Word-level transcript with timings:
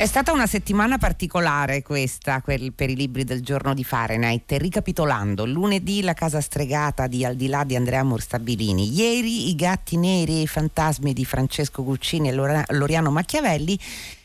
È 0.00 0.06
stata 0.06 0.32
una 0.32 0.46
settimana 0.46 0.96
particolare 0.96 1.82
questa 1.82 2.40
per, 2.40 2.72
per 2.74 2.88
i 2.88 2.96
libri 2.96 3.22
del 3.22 3.42
giorno 3.42 3.74
di 3.74 3.84
Fahrenheit. 3.84 4.50
Ricapitolando, 4.52 5.44
lunedì 5.44 6.00
la 6.00 6.14
casa 6.14 6.40
stregata 6.40 7.06
di 7.06 7.22
Al 7.22 7.36
di 7.36 7.48
là 7.48 7.64
di 7.64 7.76
Andrea 7.76 8.02
Morstabilini, 8.02 8.94
ieri 8.94 9.50
i 9.50 9.54
gatti 9.54 9.98
neri 9.98 10.38
e 10.38 10.40
i 10.40 10.46
fantasmi 10.46 11.12
di 11.12 11.26
Francesco 11.26 11.84
Guccini 11.84 12.30
e 12.30 12.32
Loriano 12.32 13.10
Machiavelli 13.10 13.78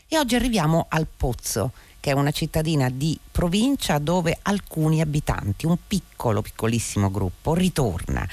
e 0.08 0.16
oggi 0.16 0.34
arriviamo 0.34 0.86
al 0.88 1.06
Pozzo 1.14 1.72
che 2.00 2.10
è 2.12 2.14
una 2.14 2.30
cittadina 2.30 2.88
di 2.88 3.18
provincia 3.30 3.98
dove 3.98 4.38
alcuni 4.40 5.02
abitanti, 5.02 5.66
un 5.66 5.76
piccolo, 5.86 6.40
piccolissimo 6.40 7.10
gruppo, 7.10 7.52
ritorna. 7.52 8.26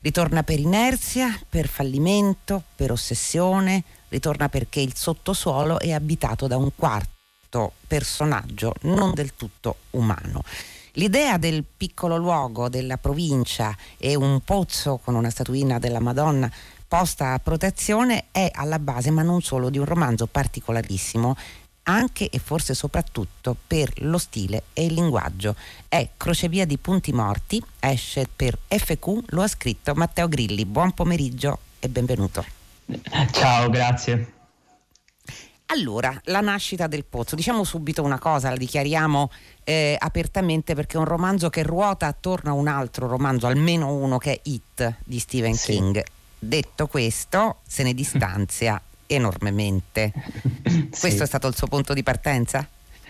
Ritorna 0.00 0.42
per 0.42 0.58
inerzia, 0.58 1.38
per 1.48 1.68
fallimento, 1.68 2.60
per 2.74 2.90
ossessione, 2.90 3.84
ritorna 4.08 4.48
perché 4.48 4.80
il 4.80 4.94
sottosuolo 4.94 5.78
è 5.78 5.92
abitato 5.92 6.46
da 6.46 6.56
un 6.56 6.70
quarto 6.74 7.72
personaggio 7.86 8.74
non 8.82 9.14
del 9.14 9.34
tutto 9.36 9.76
umano. 9.90 10.42
L'idea 10.92 11.36
del 11.36 11.64
piccolo 11.64 12.16
luogo 12.16 12.68
della 12.68 12.96
provincia 12.96 13.76
e 13.96 14.14
un 14.16 14.40
pozzo 14.40 14.98
con 15.02 15.14
una 15.14 15.30
statuina 15.30 15.78
della 15.78 16.00
Madonna 16.00 16.50
posta 16.88 17.34
a 17.34 17.38
protezione 17.38 18.26
è 18.32 18.50
alla 18.52 18.78
base, 18.78 19.10
ma 19.10 19.22
non 19.22 19.42
solo, 19.42 19.70
di 19.70 19.78
un 19.78 19.84
romanzo 19.84 20.26
particolarissimo 20.26 21.36
anche 21.88 22.28
e 22.28 22.38
forse 22.38 22.74
soprattutto 22.74 23.56
per 23.66 23.90
lo 24.02 24.18
stile 24.18 24.64
e 24.72 24.84
il 24.84 24.94
linguaggio. 24.94 25.54
È 25.88 26.08
Crocevia 26.16 26.66
di 26.66 26.76
Punti 26.78 27.12
Morti, 27.12 27.62
esce 27.80 28.28
per 28.34 28.58
FQ, 28.68 29.30
lo 29.30 29.42
ha 29.42 29.48
scritto 29.48 29.94
Matteo 29.94 30.28
Grilli. 30.28 30.64
Buon 30.66 30.92
pomeriggio 30.92 31.58
e 31.78 31.88
benvenuto. 31.88 32.57
Ciao, 33.32 33.68
grazie. 33.68 34.32
Allora, 35.70 36.18
la 36.24 36.40
nascita 36.40 36.86
del 36.86 37.04
pozzo, 37.04 37.36
diciamo 37.36 37.62
subito 37.62 38.02
una 38.02 38.18
cosa, 38.18 38.48
la 38.48 38.56
dichiariamo 38.56 39.30
eh, 39.64 39.96
apertamente 39.98 40.74
perché 40.74 40.96
è 40.96 40.98
un 40.98 41.04
romanzo 41.04 41.50
che 41.50 41.62
ruota 41.62 42.06
attorno 42.06 42.50
a 42.50 42.54
un 42.54 42.68
altro 42.68 43.06
romanzo, 43.06 43.46
almeno 43.46 43.92
uno 43.92 44.16
che 44.16 44.32
è 44.32 44.40
It 44.44 44.94
di 45.04 45.18
Stephen 45.18 45.54
sì. 45.54 45.72
King. 45.72 46.02
Detto 46.38 46.86
questo, 46.86 47.56
se 47.66 47.82
ne 47.82 47.92
distanzia 47.92 48.80
enormemente. 49.06 50.12
sì. 50.62 50.88
Questo 50.98 51.24
è 51.24 51.26
stato 51.26 51.48
il 51.48 51.54
suo 51.54 51.66
punto 51.66 51.92
di 51.92 52.02
partenza? 52.02 52.66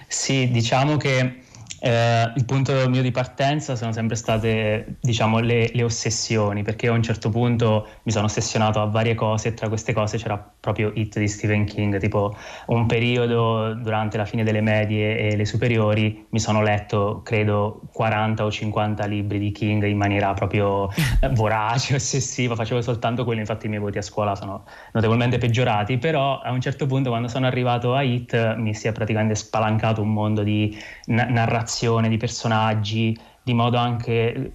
Sì, 0.09 0.51
diciamo 0.51 0.97
che 0.97 1.43
eh, 1.81 2.33
il 2.35 2.45
punto 2.45 2.89
mio 2.89 3.03
di 3.03 3.11
partenza 3.11 3.77
sono 3.77 3.93
sempre 3.93 4.17
state 4.17 4.97
diciamo, 5.01 5.39
le, 5.39 5.71
le, 5.73 5.83
ossessioni, 5.83 6.63
perché 6.63 6.89
a 6.89 6.93
un 6.93 7.03
certo 7.03 7.31
punto 7.31 7.87
mi 8.03 8.11
sono 8.11 8.25
ossessionato 8.25 8.81
a 8.81 8.87
varie 8.87 9.15
cose 9.15 9.49
e 9.49 9.55
tra 9.55 9.69
queste 9.69 9.93
cose 9.93 10.19
c'era 10.19 10.53
proprio 10.59 10.91
Hit 10.95 11.19
di 11.19 11.29
Stephen 11.29 11.65
King, 11.67 11.99
tipo 11.99 12.37
un 12.67 12.87
periodo 12.87 13.75
durante 13.75 14.17
la 14.17 14.25
fine 14.25 14.43
delle 14.43 14.61
medie 14.61 15.19
e 15.19 15.37
le 15.37 15.45
superiori 15.45 16.27
mi 16.31 16.41
sono 16.41 16.63
letto 16.63 17.21
credo 17.23 17.83
40 17.93 18.45
o 18.45 18.51
50 18.51 19.07
libri 19.07 19.39
di 19.39 19.53
King 19.53 19.85
in 19.85 19.97
maniera 19.97 20.33
proprio 20.35 20.91
vorace, 21.33 21.95
ossessiva, 21.95 22.57
facevo 22.57 22.83
soltanto 22.83 23.25
quello, 23.25 23.41
infatti 23.41 23.67
i 23.67 23.69
miei 23.69 23.81
voti 23.81 23.99
a 23.99 24.03
scuola 24.03 24.35
sono 24.35 24.65
notevolmente 24.93 25.39
peggiorati, 25.39 25.99
però 25.99 26.41
a 26.41 26.51
un 26.51 26.61
certo 26.61 26.87
punto 26.87 27.11
quando 27.11 27.29
sono 27.29 27.47
arrivato 27.47 27.95
a 27.95 28.03
Hit 28.03 28.57
mi 28.57 28.75
si 28.75 28.89
è 28.89 28.93
praticamente 28.93 29.37
spalancato 29.37 30.03
un 30.03 30.13
mondo 30.13 30.43
di 30.43 30.77
narrazione 31.07 31.58
narrazione, 31.59 32.09
di 32.09 32.17
personaggi, 32.17 33.19
di 33.43 33.55
modo 33.55 33.77
anche 33.77 34.53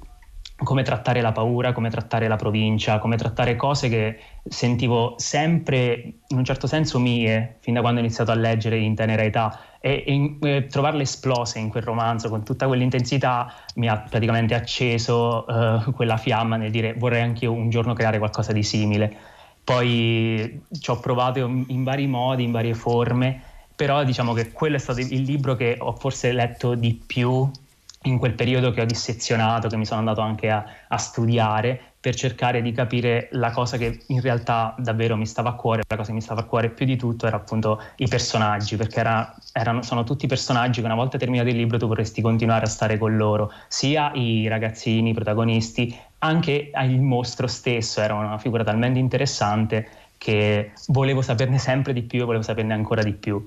come 0.55 0.83
trattare 0.83 1.19
la 1.19 1.31
paura, 1.31 1.73
come 1.73 1.89
trattare 1.89 2.27
la 2.27 2.35
provincia, 2.35 2.99
come 2.99 3.17
trattare 3.17 3.55
cose 3.55 3.89
che 3.89 4.19
sentivo 4.47 5.15
sempre 5.17 6.13
in 6.27 6.37
un 6.37 6.45
certo 6.45 6.67
senso 6.67 6.99
mie 6.99 7.57
fin 7.59 7.73
da 7.73 7.81
quando 7.81 7.99
ho 7.99 8.03
iniziato 8.03 8.31
a 8.31 8.35
leggere 8.35 8.77
in 8.77 8.95
tenera 8.95 9.23
età 9.23 9.59
e, 9.81 10.03
e, 10.05 10.37
e 10.39 10.67
trovarle 10.67 11.01
esplose 11.01 11.59
in 11.59 11.69
quel 11.69 11.83
romanzo 11.83 12.29
con 12.29 12.43
tutta 12.43 12.67
quell'intensità 12.67 13.51
mi 13.75 13.89
ha 13.89 13.97
praticamente 13.97 14.53
acceso 14.53 15.43
uh, 15.47 15.91
quella 15.91 16.17
fiamma 16.17 16.55
nel 16.55 16.71
dire 16.71 16.93
vorrei 16.93 17.21
anche 17.23 17.45
io 17.45 17.51
un 17.51 17.69
giorno 17.69 17.93
creare 17.93 18.19
qualcosa 18.19 18.53
di 18.53 18.63
simile. 18.63 19.15
Poi 19.63 20.65
ci 20.77 20.91
ho 20.91 20.99
provato 20.99 21.39
in 21.39 21.83
vari 21.83 22.05
modi, 22.05 22.43
in 22.43 22.51
varie 22.51 22.73
forme 22.73 23.52
però 23.75 24.03
diciamo 24.03 24.33
che 24.33 24.51
quello 24.51 24.75
è 24.75 24.79
stato 24.79 24.99
il 24.99 25.21
libro 25.21 25.55
che 25.55 25.77
ho 25.79 25.93
forse 25.93 26.31
letto 26.31 26.75
di 26.75 26.93
più 26.93 27.49
in 28.03 28.17
quel 28.17 28.33
periodo 28.33 28.71
che 28.71 28.81
ho 28.81 28.85
dissezionato, 28.85 29.67
che 29.67 29.77
mi 29.77 29.85
sono 29.85 29.99
andato 29.99 30.21
anche 30.21 30.49
a, 30.49 30.65
a, 30.87 30.97
studiare 30.97 31.79
per 31.99 32.15
cercare 32.15 32.61
di 32.61 32.73
capire 32.73 33.29
la 33.31 33.51
cosa 33.51 33.77
che 33.77 34.03
in 34.07 34.19
realtà 34.19 34.75
davvero 34.77 35.15
mi 35.15 35.25
stava 35.25 35.51
a 35.51 35.53
cuore, 35.53 35.83
la 35.87 35.95
cosa 35.95 36.09
che 36.09 36.15
mi 36.15 36.21
stava 36.21 36.41
a 36.41 36.43
cuore 36.43 36.69
più 36.69 36.85
di 36.85 36.97
tutto 36.97 37.27
era 37.27 37.37
appunto 37.37 37.81
i 37.97 38.07
personaggi, 38.07 38.75
perché 38.75 38.99
era, 38.99 39.33
erano, 39.53 39.83
sono 39.83 40.03
tutti 40.03 40.27
personaggi 40.27 40.81
che 40.81 40.85
una 40.85 40.95
volta 40.95 41.17
terminato 41.17 41.49
il 41.49 41.55
libro 41.55 41.77
tu 41.77 41.87
vorresti 41.87 42.21
continuare 42.21 42.65
a 42.65 42.69
stare 42.69 42.97
con 42.97 43.15
loro, 43.15 43.53
sia 43.69 44.11
i 44.15 44.47
ragazzini, 44.49 45.11
i 45.11 45.13
protagonisti, 45.13 45.97
anche 46.19 46.71
il 46.73 47.01
mostro 47.01 47.47
stesso, 47.47 48.01
era 48.01 48.15
una 48.15 48.37
figura 48.37 48.65
talmente 48.65 48.99
interessante 48.99 49.87
che 50.17 50.71
volevo 50.87 51.21
saperne 51.21 51.57
sempre 51.57 51.93
di 51.93 52.01
più 52.01 52.21
e 52.21 52.25
volevo 52.25 52.43
saperne 52.43 52.73
ancora 52.73 53.01
di 53.01 53.13
più. 53.13 53.45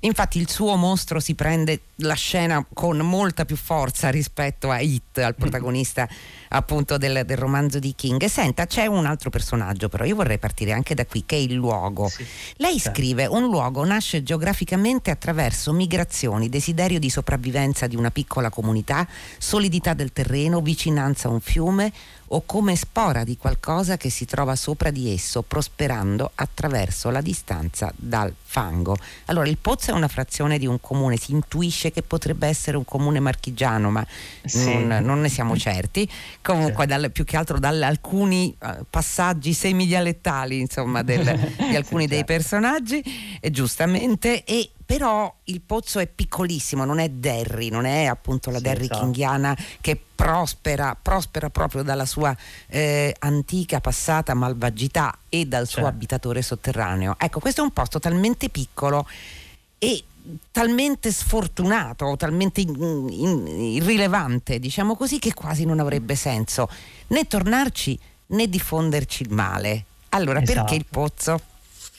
Infatti 0.00 0.38
il 0.38 0.48
suo 0.48 0.76
mostro 0.76 1.20
si 1.20 1.34
prende 1.34 1.80
la 2.00 2.14
scena 2.14 2.64
con 2.74 2.98
molta 2.98 3.46
più 3.46 3.56
forza 3.56 4.10
rispetto 4.10 4.70
a 4.70 4.80
It, 4.80 5.18
al 5.18 5.34
protagonista 5.34 6.06
appunto 6.50 6.98
del, 6.98 7.22
del, 7.24 7.36
romanzo 7.36 7.78
di 7.78 7.94
King. 7.96 8.22
E 8.22 8.28
senta, 8.28 8.66
c'è 8.66 8.86
un 8.86 9.06
altro 9.06 9.30
personaggio, 9.30 9.88
però 9.88 10.04
io 10.04 10.14
vorrei 10.14 10.38
partire 10.38 10.72
anche 10.72 10.94
da 10.94 11.06
qui, 11.06 11.24
che 11.24 11.36
è 11.36 11.38
il 11.38 11.54
luogo. 11.54 12.08
Sì, 12.08 12.26
Lei 12.56 12.78
certo. 12.78 12.98
scrive: 12.98 13.26
un 13.26 13.44
luogo 13.44 13.84
nasce 13.84 14.22
geograficamente 14.22 15.10
attraverso 15.10 15.72
migrazioni, 15.72 16.48
desiderio 16.50 16.98
di 16.98 17.08
sopravvivenza 17.08 17.86
di 17.86 17.96
una 17.96 18.10
piccola 18.10 18.50
comunità, 18.50 19.08
solidità 19.38 19.94
del 19.94 20.12
terreno, 20.12 20.60
vicinanza 20.60 21.28
a 21.28 21.30
un 21.30 21.40
fiume 21.40 21.92
o 22.28 22.42
come 22.44 22.76
spora 22.76 23.24
di 23.24 23.36
qualcosa 23.36 23.96
che 23.96 24.10
si 24.10 24.24
trova 24.24 24.56
sopra 24.56 24.90
di 24.90 25.12
esso, 25.12 25.42
prosperando 25.42 26.30
attraverso 26.34 27.10
la 27.10 27.20
distanza 27.20 27.92
dal 27.96 28.34
fango. 28.42 28.96
Allora, 29.26 29.48
il 29.48 29.58
Pozzo 29.58 29.90
è 29.90 29.94
una 29.94 30.08
frazione 30.08 30.58
di 30.58 30.66
un 30.66 30.80
comune, 30.80 31.16
si 31.16 31.32
intuisce 31.32 31.90
che 31.90 32.02
potrebbe 32.02 32.46
essere 32.46 32.76
un 32.76 32.84
comune 32.84 33.20
marchigiano, 33.20 33.90
ma 33.90 34.06
sì. 34.44 34.64
non, 34.64 35.04
non, 35.04 35.20
ne 35.20 35.28
siamo 35.28 35.56
certi 35.56 36.08
comunque 36.42 36.84
sì. 36.84 36.88
dalle, 36.88 37.10
più 37.10 37.24
che 37.24 37.36
altro 37.36 37.58
da 37.58 37.68
alcuni 37.68 38.54
uh, 38.58 38.84
passaggi 38.88 39.52
semi-dialettali 39.52 40.58
insomma 40.58 41.02
del, 41.02 41.54
di 41.68 41.76
alcuni 41.76 42.02
sì, 42.02 42.08
dei 42.16 42.18
certo. 42.18 42.24
personaggi 42.24 43.02
e 43.40 43.50
giustamente 43.50 44.44
e 44.44 44.70
però 44.86 45.34
il 45.44 45.60
pozzo 45.62 45.98
è 45.98 46.06
piccolissimo, 46.06 46.84
non 46.84 47.00
è 47.00 47.08
Derry, 47.08 47.70
non 47.70 47.86
è 47.86 48.04
appunto 48.04 48.50
la 48.50 48.58
sì, 48.58 48.62
Derry 48.62 48.84
esatto. 48.84 49.00
kinghiana 49.00 49.56
che 49.80 50.00
prospera, 50.14 50.96
prospera 51.00 51.50
proprio 51.50 51.82
dalla 51.82 52.06
sua 52.06 52.34
eh, 52.68 53.14
antica 53.18 53.80
passata 53.80 54.32
malvagità 54.34 55.18
e 55.28 55.44
dal 55.46 55.66
suo 55.66 55.82
certo. 55.82 55.88
abitatore 55.88 56.40
sotterraneo. 56.40 57.16
Ecco, 57.18 57.40
questo 57.40 57.62
è 57.62 57.64
un 57.64 57.72
posto 57.72 57.98
talmente 57.98 58.48
piccolo 58.48 59.08
e 59.78 60.04
talmente 60.52 61.10
sfortunato, 61.10 62.16
talmente 62.16 62.60
in, 62.60 63.08
in, 63.10 63.46
irrilevante, 63.46 64.60
diciamo 64.60 64.94
così, 64.94 65.18
che 65.18 65.34
quasi 65.34 65.64
non 65.64 65.80
avrebbe 65.80 66.14
senso 66.14 66.68
né 67.08 67.26
tornarci 67.26 67.98
né 68.28 68.48
diffonderci 68.48 69.24
il 69.24 69.32
male. 69.32 69.84
Allora, 70.10 70.40
esatto. 70.40 70.60
perché 70.60 70.74
il 70.76 70.86
pozzo? 70.88 71.40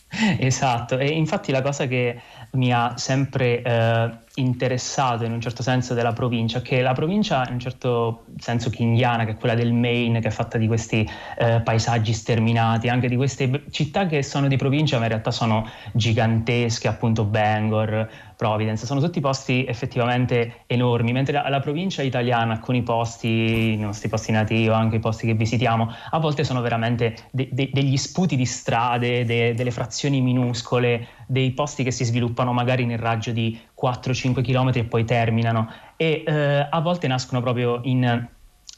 Esatto, 0.39 0.97
e 0.97 1.07
infatti 1.07 1.51
la 1.51 1.61
cosa 1.61 1.85
che 1.85 2.19
mi 2.51 2.71
ha 2.71 2.97
sempre 2.97 3.61
eh, 3.61 4.09
interessato 4.35 5.25
in 5.25 5.31
un 5.31 5.41
certo 5.41 5.61
senso 5.63 5.93
della 5.93 6.13
provincia, 6.13 6.61
che 6.61 6.81
la 6.81 6.93
provincia 6.93 7.45
in 7.47 7.53
un 7.53 7.59
certo 7.59 8.25
senso 8.37 8.69
kinghiana, 8.69 9.25
che 9.25 9.31
è 9.31 9.37
quella 9.37 9.55
del 9.55 9.73
Maine, 9.73 10.21
che 10.21 10.29
è 10.29 10.31
fatta 10.31 10.57
di 10.57 10.67
questi 10.67 11.07
eh, 11.37 11.61
paesaggi 11.61 12.13
sterminati, 12.13 12.87
anche 12.87 13.09
di 13.09 13.15
queste 13.15 13.65
città 13.69 14.05
che 14.05 14.23
sono 14.23 14.47
di 14.47 14.55
provincia 14.55 14.97
ma 14.97 15.03
in 15.03 15.09
realtà 15.09 15.31
sono 15.31 15.69
gigantesche, 15.91 16.87
appunto 16.87 17.25
Bangor, 17.25 18.09
Providence, 18.37 18.85
sono 18.85 19.01
tutti 19.01 19.19
posti 19.19 19.65
effettivamente 19.65 20.63
enormi, 20.67 21.11
mentre 21.11 21.33
la, 21.33 21.49
la 21.49 21.59
provincia 21.59 22.03
italiana, 22.03 22.53
alcuni 22.53 22.83
posti, 22.83 23.73
i 23.73 23.77
nostri 23.77 24.09
posti 24.09 24.31
nativi 24.31 24.69
o 24.69 24.73
anche 24.73 24.97
i 24.97 24.99
posti 24.99 25.25
che 25.25 25.33
visitiamo, 25.33 25.91
a 26.11 26.19
volte 26.19 26.43
sono 26.43 26.61
veramente 26.61 27.15
de, 27.31 27.49
de, 27.51 27.71
degli 27.73 27.97
sputi 27.97 28.35
di 28.35 28.45
strade, 28.45 29.25
de, 29.25 29.55
delle 29.55 29.71
frazioni 29.71 30.21
minuscole, 30.21 31.07
dei 31.25 31.51
posti 31.53 31.83
che 31.83 31.89
si 31.89 32.03
sviluppano 32.03 32.53
magari 32.53 32.85
nel 32.85 32.99
raggio 32.99 33.31
di 33.31 33.59
4-5 33.75 34.43
km 34.43 34.69
e 34.75 34.83
poi 34.83 35.03
terminano. 35.03 35.71
E 35.95 36.23
eh, 36.23 36.67
a 36.69 36.79
volte 36.79 37.07
nascono 37.07 37.41
proprio 37.41 37.79
in, 37.85 38.27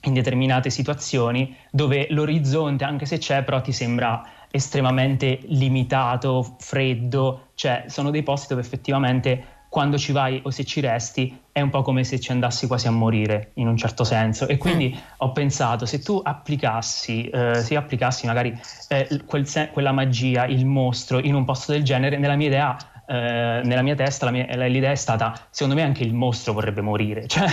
in 0.04 0.13
determinate 0.13 0.69
situazioni 0.69 1.54
dove 1.69 2.07
l'orizzonte, 2.12 2.86
anche 2.86 3.06
se 3.06 3.18
c'è, 3.18 3.44
però 3.44 3.60
ti 3.60 3.74
sembra 3.74 4.24
estremamente 4.51 5.40
limitato, 5.44 6.56
freddo, 6.60 7.50
cioè 7.56 7.86
sono 7.88 8.10
dei 8.10 8.24
posti 8.24 8.48
dove 8.50 8.62
effettivamente 8.62 9.57
quando 9.69 10.00
ci 10.00 10.12
vai 10.12 10.42
o 10.44 10.50
se 10.50 10.66
ci 10.66 10.80
resti 10.80 11.42
è 11.51 11.62
un 11.62 11.69
po' 11.69 11.84
come 11.84 12.04
se 12.04 12.19
ci 12.19 12.31
andassi 12.31 12.66
quasi 12.66 12.88
a 12.88 12.92
morire 12.92 13.51
in 13.56 13.68
un 13.68 13.78
certo 13.78 14.04
senso 14.04 14.48
e 14.48 14.57
quindi 14.57 14.94
mm. 14.96 15.00
ho 15.18 15.31
pensato 15.31 15.86
se 15.86 16.00
tu 16.00 16.19
applicassi, 16.24 17.30
eh, 17.30 17.56
se 17.56 17.75
applicassi 17.75 18.25
magari 18.25 18.60
eh, 18.88 19.22
quel, 19.25 19.48
quella 19.72 19.92
magia, 19.92 20.46
il 20.46 20.66
mostro 20.66 21.19
in 21.19 21.36
un 21.36 21.46
posto 21.46 21.72
del 21.72 21.84
genere, 21.84 22.18
nella 22.18 22.36
mia 22.36 22.48
idea 22.48 22.78
eh, 23.12 23.62
nella 23.64 23.82
mia 23.82 23.96
testa 23.96 24.30
mia, 24.30 24.46
l'idea 24.68 24.92
è 24.92 24.96
stata, 24.96 25.48
secondo 25.50 25.74
me 25.74 25.82
anche 25.82 26.04
il 26.04 26.14
mostro 26.14 26.54
vorrebbe 26.54 26.82
morire, 26.82 27.26
cioè 27.28 27.48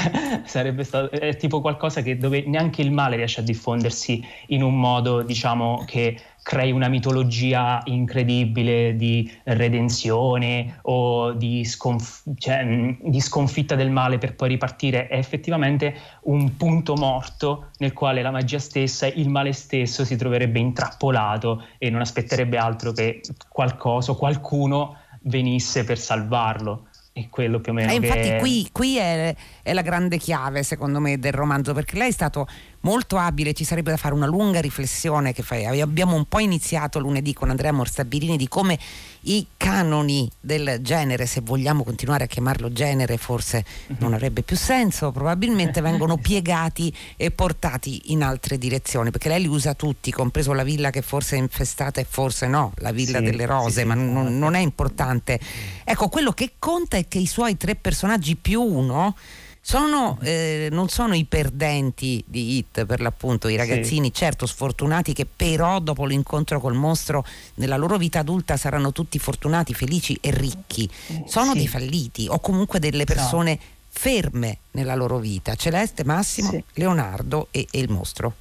sarebbe 0.44 0.85
stato, 0.85 1.11
è 1.11 1.35
tipo 1.37 1.62
qualcosa 1.62 2.03
che 2.03 2.19
dove 2.19 2.44
neanche 2.47 2.82
il 2.82 2.93
male 2.93 3.17
riesce 3.17 3.41
a 3.41 3.43
diffondersi 3.43 4.23
in 4.49 4.62
un 4.62 4.79
modo, 4.79 5.23
diciamo, 5.23 5.82
che 5.87 6.20
crei 6.43 6.70
una 6.70 6.88
mitologia 6.88 7.81
incredibile 7.87 8.94
di 8.97 9.29
redenzione 9.44 10.79
o 10.82 11.32
di, 11.32 11.64
sconf- 11.64 12.23
cioè, 12.37 12.94
di, 13.00 13.20
sconfitta 13.20 13.75
del 13.75 13.91
male 13.91 14.19
per 14.19 14.37
poi 14.37 14.50
ripartire, 14.50 15.08
è 15.08 15.17
effettivamente 15.17 15.94
un 16.25 16.56
punto 16.56 16.94
morto 16.94 17.70
nel 17.79 17.94
quale 17.94 18.23
la 18.23 18.31
magia 18.31 18.58
stessa, 18.58 19.06
il 19.06 19.29
male 19.29 19.53
stesso 19.53 20.05
si 20.05 20.17
troverebbe 20.17 20.58
intrappolato 20.58 21.64
e 21.79 21.88
non 21.91 22.03
aspetterebbe 22.03 22.58
altro 22.58 22.93
che 22.93 23.23
qualcosa 23.49 24.12
qualcuno 24.12 24.99
venisse 25.26 25.84
per 25.84 25.99
salvarlo. 25.99 26.88
E 27.12 27.28
quello 27.31 27.61
più 27.61 27.73
o 27.73 27.75
meno. 27.75 27.90
E 27.90 27.99
che... 27.99 28.06
infatti 28.06 28.37
qui, 28.40 28.69
qui 28.70 28.99
è, 28.99 29.34
è, 29.62 29.73
la 29.73 29.81
grande 29.81 30.19
chiave, 30.19 30.62
secondo 30.62 31.00
me, 31.00 31.19
del 31.19 31.32
romanzo, 31.32 31.73
perché 31.73 31.96
lei 31.96 32.11
è 32.11 32.12
stato 32.12 32.46
molto 32.86 33.16
abile, 33.16 33.52
ci 33.52 33.64
sarebbe 33.64 33.90
da 33.90 33.96
fare 33.96 34.14
una 34.14 34.26
lunga 34.26 34.60
riflessione 34.60 35.32
che 35.32 35.42
fai. 35.42 35.66
abbiamo 35.80 36.14
un 36.14 36.26
po' 36.26 36.38
iniziato 36.38 37.00
lunedì 37.00 37.32
con 37.32 37.50
Andrea 37.50 37.72
Morstabirini 37.72 38.36
di 38.36 38.46
come 38.46 38.78
i 39.22 39.44
canoni 39.56 40.30
del 40.40 40.78
genere, 40.82 41.26
se 41.26 41.40
vogliamo 41.42 41.82
continuare 41.82 42.24
a 42.24 42.26
chiamarlo 42.28 42.72
genere, 42.72 43.16
forse 43.16 43.64
mhm. 43.88 43.96
non 43.98 44.14
avrebbe 44.14 44.42
più 44.42 44.56
senso, 44.56 45.10
probabilmente 45.10 45.80
vengono 45.80 46.16
piegati 46.22 46.94
e 47.16 47.32
portati 47.32 48.12
in 48.12 48.22
altre 48.22 48.56
direzioni, 48.56 49.10
perché 49.10 49.28
lei 49.30 49.40
li 49.40 49.48
usa 49.48 49.74
tutti, 49.74 50.12
compreso 50.12 50.52
la 50.52 50.62
villa 50.62 50.90
che 50.90 51.02
forse 51.02 51.34
è 51.34 51.40
infestata 51.40 52.00
e 52.00 52.06
forse 52.08 52.46
no, 52.46 52.72
la 52.76 52.92
villa 52.92 53.18
sì, 53.18 53.24
delle 53.24 53.46
rose, 53.46 53.80
sì, 53.80 53.86
ma 53.86 53.94
non, 53.94 54.38
non 54.38 54.54
è 54.54 54.60
importante. 54.60 55.40
Ecco, 55.82 56.08
quello 56.08 56.30
che 56.30 56.52
conta 56.60 56.96
è 56.96 57.08
che 57.08 57.18
i 57.18 57.26
suoi 57.26 57.56
tre 57.56 57.74
personaggi 57.74 58.36
più 58.36 58.62
uno 58.62 59.16
sono, 59.68 60.16
eh, 60.22 60.68
non 60.70 60.88
sono 60.88 61.16
i 61.16 61.24
perdenti 61.24 62.22
di 62.24 62.56
Hit 62.56 62.86
per 62.86 63.00
l'appunto, 63.00 63.48
i 63.48 63.56
ragazzini 63.56 64.06
sì. 64.06 64.12
certo 64.14 64.46
sfortunati 64.46 65.12
che 65.12 65.26
però 65.26 65.80
dopo 65.80 66.04
l'incontro 66.04 66.60
col 66.60 66.74
mostro 66.74 67.26
nella 67.54 67.76
loro 67.76 67.96
vita 67.96 68.20
adulta 68.20 68.56
saranno 68.56 68.92
tutti 68.92 69.18
fortunati, 69.18 69.74
felici 69.74 70.16
e 70.20 70.30
ricchi. 70.30 70.88
Sono 71.26 71.50
sì. 71.50 71.56
dei 71.56 71.66
falliti 71.66 72.28
o 72.30 72.38
comunque 72.38 72.78
delle 72.78 73.02
persone 73.02 73.54
no. 73.54 73.60
ferme 73.88 74.58
nella 74.70 74.94
loro 74.94 75.18
vita. 75.18 75.56
Celeste, 75.56 76.04
Massimo, 76.04 76.50
sì. 76.50 76.62
Leonardo 76.74 77.48
e, 77.50 77.66
e, 77.69 77.80
il 77.80 77.90
mostro. 77.90 78.34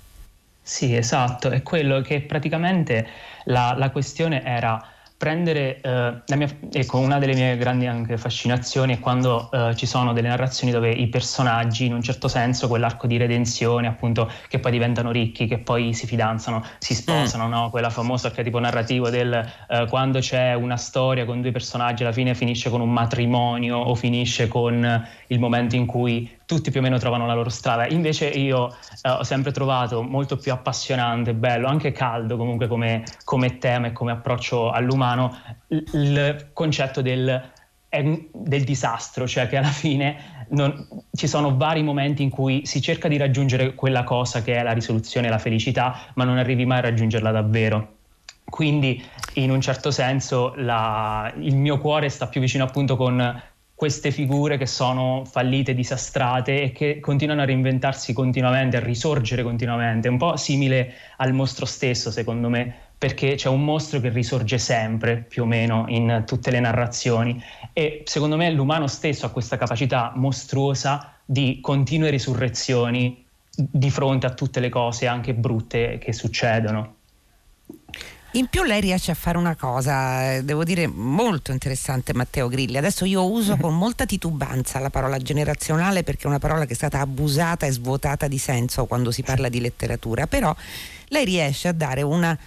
Sì, 0.61 0.95
esatto, 0.95 1.49
è 1.49 1.63
quello 1.63 2.01
che 2.01 2.21
praticamente 2.21 3.07
la, 3.45 3.73
la 3.75 3.89
questione 3.89 4.43
era 4.43 4.94
prendere 5.17 5.79
eh, 5.79 6.35
mia, 6.35 6.49
ecco, 6.71 6.97
una 6.97 7.19
delle 7.19 7.33
mie 7.33 7.55
grandi 7.55 7.87
anche 7.87 8.17
fascinazioni 8.17 8.95
è 8.95 8.99
quando 8.99 9.49
eh, 9.49 9.73
ci 9.75 9.85
sono 9.85 10.11
delle 10.11 10.27
narrazioni 10.27 10.73
dove 10.73 10.91
i 10.91 11.07
personaggi 11.07 11.85
in 11.85 11.93
un 11.93 12.01
certo 12.01 12.27
senso 12.27 12.67
quell'arco 12.67 13.07
di 13.07 13.15
redenzione 13.15 13.87
appunto 13.87 14.29
che 14.49 14.59
poi 14.59 14.71
diventano 14.71 15.11
ricchi 15.11 15.47
che 15.47 15.59
poi 15.59 15.93
si 15.93 16.05
fidanzano 16.05 16.65
si 16.79 16.93
mm. 16.93 16.95
sposano 16.97 17.47
mm. 17.47 17.51
no? 17.51 17.69
quella 17.69 17.89
famosa 17.89 18.27
archetipo 18.27 18.59
narrativo 18.59 19.09
del 19.09 19.33
eh, 19.69 19.85
quando 19.87 20.19
c'è 20.19 20.53
una 20.53 20.77
storia 20.77 21.23
con 21.23 21.41
due 21.41 21.51
personaggi 21.51 22.03
alla 22.03 22.11
fine 22.11 22.35
finisce 22.35 22.69
con 22.69 22.81
un 22.81 22.91
matrimonio 22.91 23.77
o 23.77 23.95
finisce 23.95 24.49
con 24.49 25.07
il 25.27 25.39
momento 25.39 25.75
in 25.77 25.85
cui 25.85 26.29
tutti 26.45 26.71
più 26.71 26.79
o 26.79 26.83
meno 26.83 26.97
trovano 26.97 27.25
la 27.25 27.33
loro 27.33 27.49
strada. 27.49 27.87
Invece 27.87 28.27
io 28.27 28.75
eh, 29.01 29.09
ho 29.09 29.23
sempre 29.23 29.51
trovato 29.51 30.01
molto 30.03 30.37
più 30.37 30.51
appassionante, 30.51 31.33
bello, 31.33 31.67
anche 31.67 31.91
caldo 31.91 32.37
comunque 32.37 32.67
come, 32.67 33.03
come 33.23 33.57
tema 33.57 33.87
e 33.87 33.91
come 33.91 34.11
approccio 34.11 34.71
all'umano 34.71 35.35
il, 35.67 36.49
concetto 36.53 37.01
del, 37.01 37.51
del, 38.31 38.63
disastro, 38.63 39.27
cioè 39.27 39.47
che 39.47 39.57
alla 39.57 39.67
fine 39.67 40.45
non, 40.49 40.87
ci 41.13 41.27
sono 41.27 41.57
vari 41.57 41.81
momenti 41.81 42.21
in 42.21 42.29
cui 42.29 42.65
si 42.65 42.81
cerca 42.81 43.07
di 43.07 43.17
raggiungere 43.17 43.73
quella 43.73 44.03
cosa 44.03 44.41
che 44.41 44.55
è 44.55 44.63
la 44.63 44.73
risoluzione, 44.73 45.29
la 45.29 45.39
felicità, 45.39 46.11
ma 46.15 46.23
non 46.23 46.37
arrivi 46.37 46.65
mai 46.65 46.79
a 46.79 46.81
raggiungerla 46.81 47.31
davvero. 47.31 47.93
Quindi 48.47 49.03
in 49.33 49.49
un 49.49 49.59
certo 49.59 49.89
senso 49.89 50.53
la, 50.57 51.33
il 51.39 51.55
mio 51.55 51.79
cuore 51.79 52.09
sta 52.09 52.27
più 52.27 52.39
vicino 52.39 52.63
appunto 52.63 52.95
con 52.95 53.41
queste 53.75 54.09
figure 54.11 54.57
che 54.57 54.65
sono 54.65 55.23
fallite, 55.25 55.73
disastrate 55.73 56.61
e 56.63 56.71
che 56.71 57.01
continuano 57.01 57.41
a 57.41 57.45
reinventarsi 57.45 58.13
continuamente, 58.13 58.77
a 58.77 58.79
risorgere 58.79 59.43
continuamente, 59.43 60.07
un 60.07 60.17
po' 60.17 60.37
simile 60.37 60.93
al 61.17 61.33
mostro 61.33 61.65
stesso 61.65 62.09
secondo 62.09 62.47
me, 62.47 62.73
perché 62.97 63.35
c'è 63.35 63.49
un 63.49 63.65
mostro 63.65 63.99
che 63.99 64.07
risorge 64.09 64.57
sempre 64.57 65.17
più 65.17 65.43
o 65.43 65.45
meno 65.45 65.85
in 65.89 66.23
tutte 66.25 66.51
le 66.51 66.61
narrazioni 66.61 67.43
e 67.73 68.03
secondo 68.05 68.37
me 68.37 68.49
l'umano 68.49 68.87
stesso 68.87 69.25
ha 69.25 69.29
questa 69.29 69.57
capacità 69.57 70.13
mostruosa 70.15 71.13
di 71.25 71.59
continue 71.59 72.09
risurrezioni 72.09 73.25
di 73.57 73.89
fronte 73.89 74.25
a 74.25 74.33
tutte 74.33 74.61
le 74.61 74.69
cose 74.69 75.05
anche 75.05 75.33
brutte 75.33 75.97
che 75.97 76.13
succedono. 76.13 76.95
In 78.35 78.47
più 78.47 78.63
lei 78.63 78.81
riesce 78.81 79.11
a 79.11 79.15
fare 79.15 79.37
una 79.37 79.55
cosa, 79.55 80.33
eh, 80.33 80.43
devo 80.43 80.65
dire, 80.65 80.87
molto 80.87 81.53
interessante 81.53 82.13
Matteo 82.13 82.49
Grilli. 82.49 82.75
Adesso 82.75 83.05
io 83.05 83.31
uso 83.31 83.55
con 83.57 83.77
molta 83.77 84.05
titubanza 84.05 84.79
la 84.79 84.89
parola 84.89 85.17
generazionale 85.19 86.03
perché 86.03 86.25
è 86.25 86.27
una 86.27 86.39
parola 86.39 86.65
che 86.65 86.73
è 86.73 86.75
stata 86.75 86.99
abusata 86.99 87.65
e 87.65 87.71
svuotata 87.71 88.27
di 88.27 88.37
senso 88.37 88.87
quando 88.87 89.11
si 89.11 89.23
parla 89.23 89.47
di 89.47 89.61
letteratura, 89.61 90.27
però 90.27 90.53
lei 91.09 91.23
riesce 91.23 91.69
a 91.69 91.71
dare 91.71 92.01
una 92.01 92.37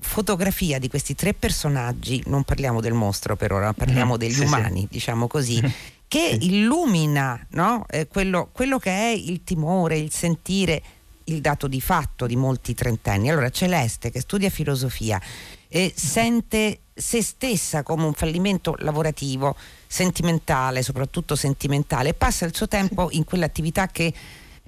fotografia 0.00 0.80
di 0.80 0.88
questi 0.88 1.14
tre 1.14 1.34
personaggi, 1.34 2.20
non 2.26 2.42
parliamo 2.42 2.80
del 2.80 2.92
mostro 2.94 3.36
per 3.36 3.52
ora, 3.52 3.72
parliamo 3.72 4.14
mm, 4.14 4.18
degli 4.18 4.32
sì, 4.32 4.42
umani, 4.42 4.80
sì. 4.80 4.88
diciamo 4.90 5.28
così, 5.28 5.62
che 6.08 6.36
illumina 6.40 7.46
no? 7.50 7.86
eh, 7.88 8.08
quello, 8.08 8.48
quello 8.50 8.78
che 8.80 8.90
è 8.90 9.10
il 9.10 9.44
timore, 9.44 9.98
il 9.98 10.10
sentire 10.10 10.82
il 11.28 11.40
dato 11.40 11.66
di 11.68 11.80
fatto 11.80 12.26
di 12.26 12.36
molti 12.36 12.74
trentenni. 12.74 13.30
Allora 13.30 13.50
Celeste 13.50 14.10
che 14.10 14.20
studia 14.20 14.50
filosofia 14.50 15.20
e 15.68 15.92
sente 15.94 16.80
se 16.94 17.22
stessa 17.22 17.82
come 17.82 18.04
un 18.04 18.12
fallimento 18.12 18.74
lavorativo, 18.78 19.54
sentimentale, 19.86 20.82
soprattutto 20.82 21.36
sentimentale, 21.36 22.14
passa 22.14 22.44
il 22.44 22.54
suo 22.54 22.66
tempo 22.66 23.08
in 23.12 23.24
quell'attività 23.24 23.86
che 23.86 24.12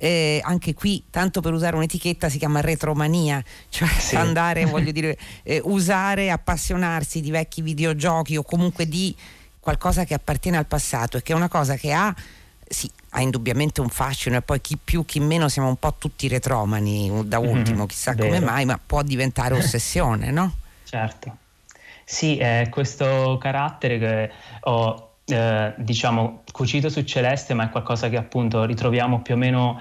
eh, 0.02 0.40
anche 0.42 0.72
qui, 0.72 1.04
tanto 1.10 1.40
per 1.40 1.52
usare 1.52 1.76
un'etichetta, 1.76 2.28
si 2.28 2.38
chiama 2.38 2.60
retromania, 2.60 3.42
cioè 3.68 3.88
sì. 3.88 4.16
andare, 4.16 4.64
voglio 4.66 4.92
dire, 4.92 5.18
eh, 5.42 5.60
usare, 5.64 6.30
appassionarsi 6.30 7.20
di 7.20 7.30
vecchi 7.30 7.60
videogiochi 7.60 8.36
o 8.36 8.42
comunque 8.42 8.86
di 8.86 9.14
qualcosa 9.60 10.04
che 10.04 10.14
appartiene 10.14 10.56
al 10.56 10.66
passato 10.66 11.18
e 11.18 11.22
che 11.22 11.32
è 11.32 11.36
una 11.36 11.48
cosa 11.48 11.76
che 11.76 11.92
ha 11.92 12.14
sì, 12.72 12.88
ha 13.10 13.20
indubbiamente 13.20 13.80
un 13.80 13.88
fascino 13.88 14.36
e 14.36 14.42
poi 14.42 14.60
chi 14.60 14.78
più 14.82 15.04
chi 15.04 15.18
meno 15.18 15.48
siamo 15.48 15.66
un 15.66 15.76
po' 15.76 15.96
tutti 15.98 16.28
retromani 16.28 17.10
da 17.24 17.40
mhm, 17.40 17.48
ultimo, 17.48 17.86
chissà 17.86 18.12
vero. 18.14 18.28
come 18.28 18.38
mai, 18.38 18.64
ma 18.64 18.78
può 18.84 19.02
diventare 19.02 19.54
ossessione, 19.58 20.30
no? 20.30 20.52
Certo. 20.84 21.36
Sì, 22.04 22.38
è 22.38 22.68
questo 22.70 23.38
carattere 23.40 23.98
che 23.98 24.30
ho 24.62 25.14
eh, 25.24 25.74
diciamo 25.78 26.44
cucito 26.52 26.88
su 26.88 27.02
Celeste, 27.02 27.54
ma 27.54 27.64
è 27.64 27.70
qualcosa 27.70 28.08
che 28.08 28.16
appunto 28.16 28.64
ritroviamo 28.64 29.20
più 29.20 29.34
o 29.34 29.36
meno 29.36 29.80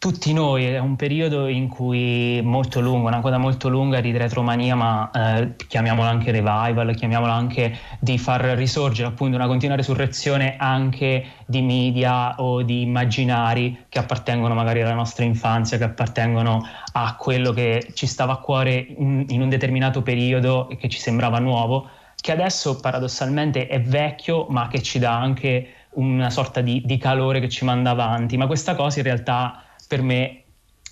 tutti 0.00 0.32
noi, 0.32 0.64
è 0.64 0.78
un 0.78 0.96
periodo 0.96 1.46
in 1.46 1.68
cui 1.68 2.40
molto 2.42 2.80
lungo, 2.80 3.08
una 3.08 3.20
coda 3.20 3.36
molto 3.36 3.68
lunga 3.68 4.00
di 4.00 4.16
retromania, 4.16 4.74
ma 4.74 5.10
eh, 5.10 5.56
chiamiamola 5.68 6.08
anche 6.08 6.30
revival, 6.30 6.94
chiamiamola 6.94 7.30
anche 7.30 7.76
di 7.98 8.16
far 8.16 8.40
risorgere 8.56 9.08
appunto 9.08 9.36
una 9.36 9.46
continua 9.46 9.76
resurrezione 9.76 10.56
anche 10.56 11.26
di 11.44 11.60
media 11.60 12.34
o 12.36 12.62
di 12.62 12.80
immaginari 12.80 13.84
che 13.90 13.98
appartengono 13.98 14.54
magari 14.54 14.80
alla 14.80 14.94
nostra 14.94 15.26
infanzia, 15.26 15.76
che 15.76 15.84
appartengono 15.84 16.66
a 16.92 17.16
quello 17.16 17.52
che 17.52 17.90
ci 17.92 18.06
stava 18.06 18.32
a 18.32 18.38
cuore 18.38 18.72
in, 18.76 19.26
in 19.28 19.42
un 19.42 19.50
determinato 19.50 20.00
periodo 20.00 20.70
e 20.70 20.76
che 20.76 20.88
ci 20.88 20.98
sembrava 20.98 21.40
nuovo, 21.40 21.90
che 22.18 22.32
adesso 22.32 22.80
paradossalmente 22.80 23.66
è 23.66 23.78
vecchio, 23.82 24.46
ma 24.48 24.66
che 24.68 24.80
ci 24.80 24.98
dà 24.98 25.20
anche 25.20 25.74
una 25.90 26.30
sorta 26.30 26.62
di, 26.62 26.80
di 26.86 26.96
calore 26.96 27.38
che 27.38 27.50
ci 27.50 27.66
manda 27.66 27.90
avanti. 27.90 28.38
Ma 28.38 28.46
questa 28.46 28.74
cosa 28.74 29.00
in 29.00 29.04
realtà 29.04 29.64
per 29.90 30.02
me 30.02 30.44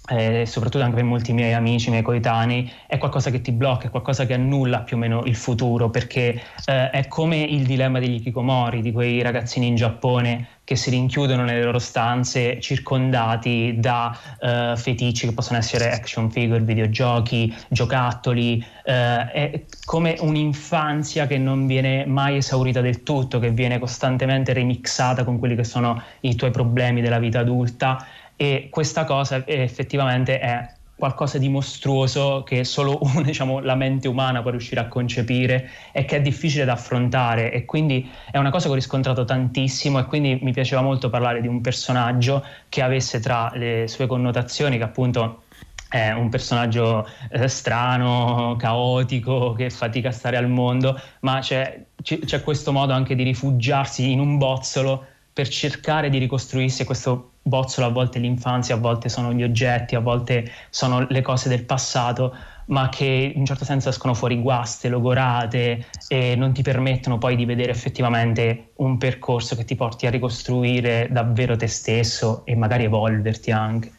eh, 0.09 0.47
soprattutto 0.47 0.83
anche 0.83 0.97
per 0.97 1.05
molti 1.05 1.33
miei 1.33 1.53
amici, 1.53 1.91
miei 1.91 2.03
coetanei, 2.03 2.71
è 2.87 2.99
qualcosa 2.99 3.31
che 3.31 3.41
ti 3.41 3.53
blocca, 3.53 3.87
è 3.87 3.91
qualcosa 3.91 4.27
che 4.27 4.35
annulla 4.35 4.81
più 4.81 4.97
o 4.97 4.99
meno 4.99 5.23
il 5.25 5.37
futuro, 5.37 5.91
perché 5.91 6.41
eh, 6.65 6.91
è 6.91 7.07
come 7.09 7.43
il 7.43 7.65
dilemma 7.65 7.99
degli 7.99 8.23
Kikomori, 8.23 8.81
di 8.81 8.91
quei 8.91 9.21
ragazzini 9.23 9.67
in 9.67 9.75
Giappone 9.77 10.49
che 10.65 10.77
si 10.77 10.91
rinchiudono 10.91 11.45
nelle 11.45 11.63
loro 11.63 11.79
stanze 11.79 12.61
circondati 12.61 13.77
da 13.79 14.15
eh, 14.39 14.75
feticci 14.77 15.27
che 15.27 15.33
possono 15.33 15.59
essere 15.59 15.91
action 15.91 16.31
figure, 16.31 16.61
videogiochi, 16.61 17.55
giocattoli, 17.69 18.63
eh, 18.85 19.31
è 19.31 19.65
come 19.87 20.17
un'infanzia 20.21 21.27
che 21.27 21.39
non 21.39 21.67
viene 21.67 22.05
mai 22.05 22.37
esaurita 22.37 22.83
del 22.83 23.03
tutto, 23.03 23.39
che 23.39 23.51
viene 23.51 23.79
costantemente 23.79 24.53
remixata 24.53 25.25
con 25.25 25.39
quelli 25.39 25.55
che 25.55 25.65
sono 25.65 26.03
i 26.21 26.35
tuoi 26.35 26.51
problemi 26.51 27.01
della 27.01 27.19
vita 27.19 27.39
adulta 27.41 28.07
e 28.41 28.69
questa 28.71 29.03
cosa 29.03 29.45
effettivamente 29.45 30.39
è 30.39 30.65
qualcosa 30.95 31.39
di 31.39 31.49
mostruoso 31.49 32.45
che 32.45 32.63
solo 32.63 33.01
diciamo, 33.23 33.59
la 33.59 33.75
mente 33.75 34.07
umana 34.07 34.43
può 34.43 34.53
riuscire 34.53 34.81
a 34.81 34.87
concepire 34.87 35.69
e 35.91 36.05
che 36.05 36.17
è 36.17 36.21
difficile 36.21 36.65
da 36.65 36.75
affrontare. 36.75 37.51
E 37.53 37.65
quindi 37.65 38.09
è 38.31 38.39
una 38.39 38.51
cosa 38.51 38.67
che 38.67 38.73
ho 38.73 38.75
riscontrato 38.77 39.25
tantissimo 39.25 39.99
e 39.99 40.05
quindi 40.05 40.39
mi 40.41 40.53
piaceva 40.53 40.83
molto 40.83 41.11
parlare 41.11 41.41
di 41.41 41.49
un 41.49 41.61
personaggio 41.61 42.45
che 42.69 42.81
avesse 42.81 43.19
tra 43.19 43.51
le 43.55 43.87
sue 43.89 44.07
connotazioni 44.07 44.77
che 44.77 44.85
appunto 44.85 45.43
è 45.89 46.13
un 46.13 46.29
personaggio 46.29 47.09
eh, 47.31 47.49
strano, 47.49 48.55
caotico, 48.57 49.55
che 49.55 49.71
fatica 49.71 50.11
a 50.11 50.13
stare 50.13 50.37
al 50.37 50.49
mondo, 50.49 50.97
ma 51.21 51.41
c'è, 51.41 51.83
c'è 52.03 52.41
questo 52.43 52.71
modo 52.71 52.93
anche 52.93 53.17
di 53.17 53.25
rifugiarsi 53.25 54.13
in 54.13 54.21
un 54.21 54.39
bozzolo 54.39 55.07
per 55.33 55.49
cercare 55.49 56.09
di 56.09 56.19
ricostruirsi 56.19 56.85
questo 56.85 57.33
bozzolo 57.49 57.87
a 57.87 57.91
volte 57.91 58.19
l'infanzia, 58.19 58.75
a 58.75 58.79
volte 58.79 59.09
sono 59.09 59.33
gli 59.33 59.43
oggetti, 59.43 59.95
a 59.95 60.01
volte 60.01 60.51
sono 60.71 61.07
le 61.09 61.23
cose 61.23 61.49
del 61.49 61.65
passato, 61.65 62.35
ma 62.67 62.89
che 62.89 63.33
in 63.35 63.41
un 63.41 63.47
certo 63.47 63.65
senso 63.65 63.89
escono 63.89 64.15
fuori 64.15 64.41
guaste, 64.41 64.89
logorate 64.89 65.87
e 66.09 66.37
non 66.37 66.53
ti 66.53 66.63
permettono 66.63 67.19
poi 67.19 67.37
di 67.37 67.45
vedere 67.45 67.73
effettivamente 67.73 68.73
un 68.77 68.99
percorso 68.99 69.57
che 69.57 69.65
ti 69.65 69.75
porti 69.75 70.07
a 70.07 70.11
ricostruire 70.11 71.09
davvero 71.11 71.57
te 71.57 71.67
stesso 71.67 72.43
e 72.45 72.55
magari 72.55 72.85
evolverti 72.85 73.51
anche. 73.51 73.93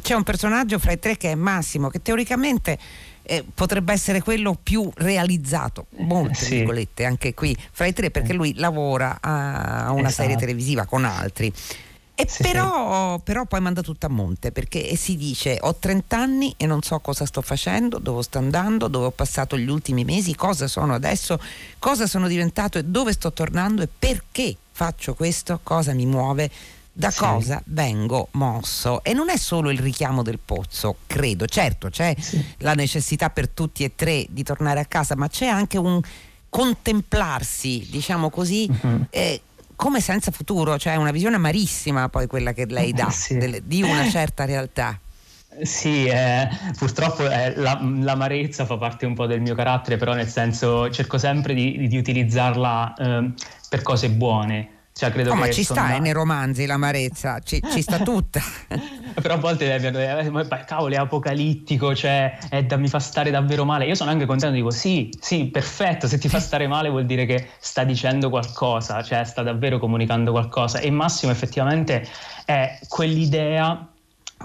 C'è 0.00 0.14
un 0.14 0.22
personaggio 0.22 0.78
fra 0.78 0.92
i 0.92 0.98
tre 0.98 1.16
che 1.16 1.32
è 1.32 1.34
Massimo, 1.34 1.88
che 1.88 2.00
teoricamente 2.00 2.78
eh, 3.22 3.44
potrebbe 3.52 3.92
essere 3.92 4.22
quello 4.22 4.56
più 4.60 4.88
realizzato, 4.94 5.86
molte 5.96 6.34
sì. 6.34 6.56
virgolette, 6.56 7.04
anche 7.04 7.34
qui 7.34 7.56
fra 7.72 7.86
i 7.86 7.92
tre, 7.92 8.10
perché 8.10 8.32
lui 8.32 8.54
lavora 8.56 9.18
a 9.20 9.90
una 9.90 10.08
esatto. 10.08 10.22
serie 10.22 10.36
televisiva 10.36 10.84
con 10.84 11.04
altri. 11.04 11.52
E 12.20 12.26
sì, 12.28 12.42
però, 12.42 13.14
sì. 13.16 13.22
però, 13.22 13.44
poi 13.44 13.60
manda 13.60 13.80
tutto 13.80 14.06
a 14.06 14.08
monte 14.08 14.50
perché 14.50 14.96
si 14.96 15.16
dice 15.16 15.56
ho 15.60 15.76
30 15.76 16.18
anni 16.18 16.52
e 16.56 16.66
non 16.66 16.82
so 16.82 16.98
cosa 16.98 17.24
sto 17.24 17.42
facendo, 17.42 18.00
dove 18.00 18.24
sto 18.24 18.38
andando, 18.38 18.88
dove 18.88 19.06
ho 19.06 19.10
passato 19.12 19.56
gli 19.56 19.68
ultimi 19.68 20.04
mesi, 20.04 20.34
cosa 20.34 20.66
sono 20.66 20.94
adesso, 20.94 21.40
cosa 21.78 22.08
sono 22.08 22.26
diventato 22.26 22.76
e 22.76 22.82
dove 22.82 23.12
sto 23.12 23.32
tornando 23.32 23.82
e 23.82 23.88
perché 23.96 24.56
faccio 24.72 25.14
questo, 25.14 25.60
cosa 25.62 25.92
mi 25.92 26.06
muove, 26.06 26.50
da 26.92 27.12
sì. 27.12 27.20
cosa 27.20 27.62
vengo 27.66 28.26
mosso. 28.32 29.04
E 29.04 29.12
non 29.12 29.30
è 29.30 29.36
solo 29.36 29.70
il 29.70 29.78
richiamo 29.78 30.24
del 30.24 30.40
pozzo, 30.44 30.96
credo, 31.06 31.46
certo 31.46 31.88
c'è 31.88 32.16
la 32.58 32.74
necessità 32.74 33.30
per 33.30 33.48
tutti 33.48 33.84
e 33.84 33.94
tre 33.94 34.26
di 34.28 34.42
tornare 34.42 34.80
a 34.80 34.86
casa, 34.86 35.14
ma 35.14 35.28
c'è 35.28 35.46
anche 35.46 35.78
un 35.78 36.00
contemplarsi, 36.48 37.86
diciamo 37.88 38.28
così, 38.28 38.68
uh-huh. 38.68 39.06
eh, 39.10 39.40
come 39.78 40.00
senza 40.00 40.32
futuro, 40.32 40.76
cioè 40.76 40.96
una 40.96 41.12
visione 41.12 41.36
amarissima 41.36 42.08
poi 42.08 42.26
quella 42.26 42.52
che 42.52 42.66
lei 42.66 42.92
dà 42.92 43.10
sì. 43.10 43.38
del, 43.38 43.62
di 43.62 43.80
una 43.80 44.10
certa 44.10 44.44
realtà. 44.44 44.98
Sì, 45.62 46.06
eh, 46.06 46.48
purtroppo 46.76 47.28
eh, 47.30 47.54
la, 47.54 47.78
l'amarezza 47.80 48.66
fa 48.66 48.76
parte 48.76 49.06
un 49.06 49.14
po' 49.14 49.26
del 49.26 49.40
mio 49.40 49.54
carattere, 49.54 49.96
però 49.96 50.14
nel 50.14 50.26
senso 50.26 50.90
cerco 50.90 51.16
sempre 51.16 51.54
di, 51.54 51.86
di 51.86 51.96
utilizzarla 51.96 52.94
eh, 52.94 53.32
per 53.68 53.82
cose 53.82 54.10
buone. 54.10 54.77
Cioè, 54.98 55.12
credo 55.12 55.32
no, 55.32 55.36
ma 55.36 55.48
ci 55.48 55.62
sta 55.62 55.94
eh, 55.94 56.00
nei 56.00 56.10
romanzi 56.10 56.66
l'amarezza, 56.66 57.38
ci, 57.38 57.62
ci 57.70 57.82
sta 57.82 57.98
tutta. 58.00 58.40
Però 59.14 59.34
a 59.34 59.36
volte 59.36 59.72
eh, 59.72 60.64
cavolo 60.66 60.92
è 60.92 60.96
apocalittico, 60.96 61.94
cioè 61.94 62.36
è 62.48 62.64
da, 62.64 62.76
mi 62.78 62.88
fa 62.88 62.98
stare 62.98 63.30
davvero 63.30 63.64
male. 63.64 63.86
Io 63.86 63.94
sono 63.94 64.10
anche 64.10 64.26
contento, 64.26 64.56
dico 64.56 64.72
sì, 64.72 65.08
sì, 65.20 65.44
perfetto, 65.44 66.08
se 66.08 66.18
ti 66.18 66.28
fa 66.28 66.40
stare 66.40 66.66
male 66.66 66.88
vuol 66.88 67.06
dire 67.06 67.26
che 67.26 67.50
sta 67.60 67.84
dicendo 67.84 68.28
qualcosa, 68.28 69.00
cioè 69.04 69.22
sta 69.22 69.44
davvero 69.44 69.78
comunicando 69.78 70.32
qualcosa. 70.32 70.80
E 70.80 70.90
Massimo 70.90 71.30
effettivamente 71.30 72.04
è 72.44 72.80
quell'idea 72.88 73.86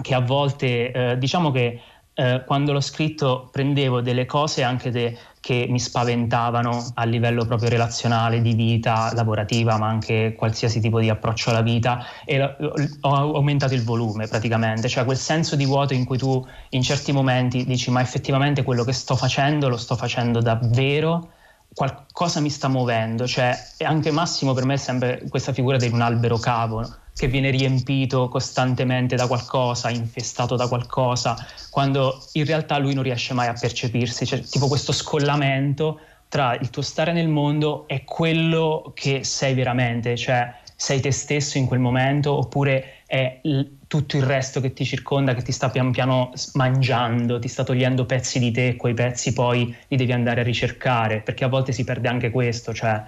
che 0.02 0.14
a 0.14 0.20
volte, 0.20 0.92
eh, 0.92 1.18
diciamo 1.18 1.50
che 1.50 1.80
eh, 2.14 2.44
quando 2.46 2.72
l'ho 2.72 2.80
scritto 2.80 3.48
prendevo 3.50 4.00
delle 4.00 4.24
cose 4.24 4.62
anche 4.62 4.90
de, 4.90 5.18
che 5.40 5.66
mi 5.68 5.80
spaventavano 5.80 6.92
a 6.94 7.04
livello 7.04 7.44
proprio 7.44 7.68
relazionale, 7.68 8.40
di 8.40 8.54
vita 8.54 9.12
lavorativa, 9.14 9.76
ma 9.76 9.88
anche 9.88 10.34
qualsiasi 10.36 10.80
tipo 10.80 11.00
di 11.00 11.10
approccio 11.10 11.50
alla 11.50 11.60
vita 11.60 12.04
e 12.24 12.40
ho 12.40 13.34
aumentato 13.34 13.74
il 13.74 13.84
volume 13.84 14.26
praticamente, 14.28 14.88
cioè 14.88 15.04
quel 15.04 15.18
senso 15.18 15.56
di 15.56 15.66
vuoto 15.66 15.92
in 15.92 16.04
cui 16.04 16.16
tu 16.16 16.44
in 16.70 16.82
certi 16.82 17.12
momenti 17.12 17.64
dici 17.64 17.90
ma 17.90 18.00
effettivamente 18.00 18.62
quello 18.62 18.84
che 18.84 18.92
sto 18.92 19.16
facendo 19.16 19.68
lo 19.68 19.76
sto 19.76 19.96
facendo 19.96 20.40
davvero? 20.40 21.30
Qualcosa 21.74 22.38
mi 22.40 22.50
sta 22.50 22.68
muovendo, 22.68 23.26
cioè 23.26 23.52
anche 23.84 24.12
Massimo 24.12 24.52
per 24.52 24.64
me 24.64 24.74
è 24.74 24.76
sempre 24.76 25.24
questa 25.28 25.52
figura 25.52 25.76
di 25.76 25.88
un 25.88 26.00
albero 26.00 26.38
cavo 26.38 27.02
che 27.14 27.28
viene 27.28 27.50
riempito 27.50 28.28
costantemente 28.28 29.14
da 29.14 29.26
qualcosa, 29.28 29.88
infestato 29.88 30.56
da 30.56 30.66
qualcosa, 30.66 31.36
quando 31.70 32.20
in 32.32 32.44
realtà 32.44 32.76
lui 32.78 32.92
non 32.92 33.04
riesce 33.04 33.34
mai 33.34 33.46
a 33.46 33.54
percepirsi, 33.58 34.26
cioè 34.26 34.40
tipo 34.40 34.66
questo 34.66 34.92
scollamento 34.92 36.00
tra 36.28 36.56
il 36.56 36.70
tuo 36.70 36.82
stare 36.82 37.12
nel 37.12 37.28
mondo 37.28 37.86
e 37.86 38.02
quello 38.04 38.90
che 38.94 39.22
sei 39.22 39.54
veramente, 39.54 40.16
cioè 40.16 40.52
sei 40.74 41.00
te 41.00 41.12
stesso 41.12 41.56
in 41.56 41.66
quel 41.66 41.78
momento 41.78 42.36
oppure 42.36 42.93
è 43.06 43.40
tutto 43.86 44.16
il 44.16 44.22
resto 44.22 44.60
che 44.60 44.72
ti 44.72 44.84
circonda, 44.84 45.34
che 45.34 45.42
ti 45.42 45.52
sta 45.52 45.70
pian 45.70 45.92
piano 45.92 46.32
mangiando, 46.54 47.38
ti 47.38 47.48
sta 47.48 47.62
togliendo 47.62 48.06
pezzi 48.06 48.38
di 48.38 48.50
te 48.50 48.76
quei 48.76 48.94
pezzi 48.94 49.32
poi 49.32 49.74
li 49.88 49.96
devi 49.96 50.12
andare 50.12 50.40
a 50.40 50.44
ricercare, 50.44 51.20
perché 51.20 51.44
a 51.44 51.48
volte 51.48 51.72
si 51.72 51.84
perde 51.84 52.08
anche 52.08 52.30
questo, 52.30 52.72
cioè 52.74 53.02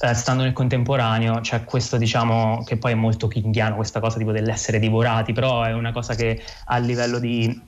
eh, 0.00 0.14
stando 0.14 0.42
nel 0.42 0.52
contemporaneo 0.52 1.40
c'è 1.40 1.64
questo 1.64 1.96
diciamo 1.96 2.64
che 2.64 2.76
poi 2.76 2.92
è 2.92 2.96
molto 2.96 3.28
kingiano 3.28 3.76
questa 3.76 4.00
cosa 4.00 4.18
tipo 4.18 4.32
dell'essere 4.32 4.78
divorati, 4.78 5.32
però 5.32 5.62
è 5.62 5.72
una 5.72 5.92
cosa 5.92 6.14
che 6.14 6.42
a 6.64 6.78
livello 6.78 7.18
di 7.18 7.60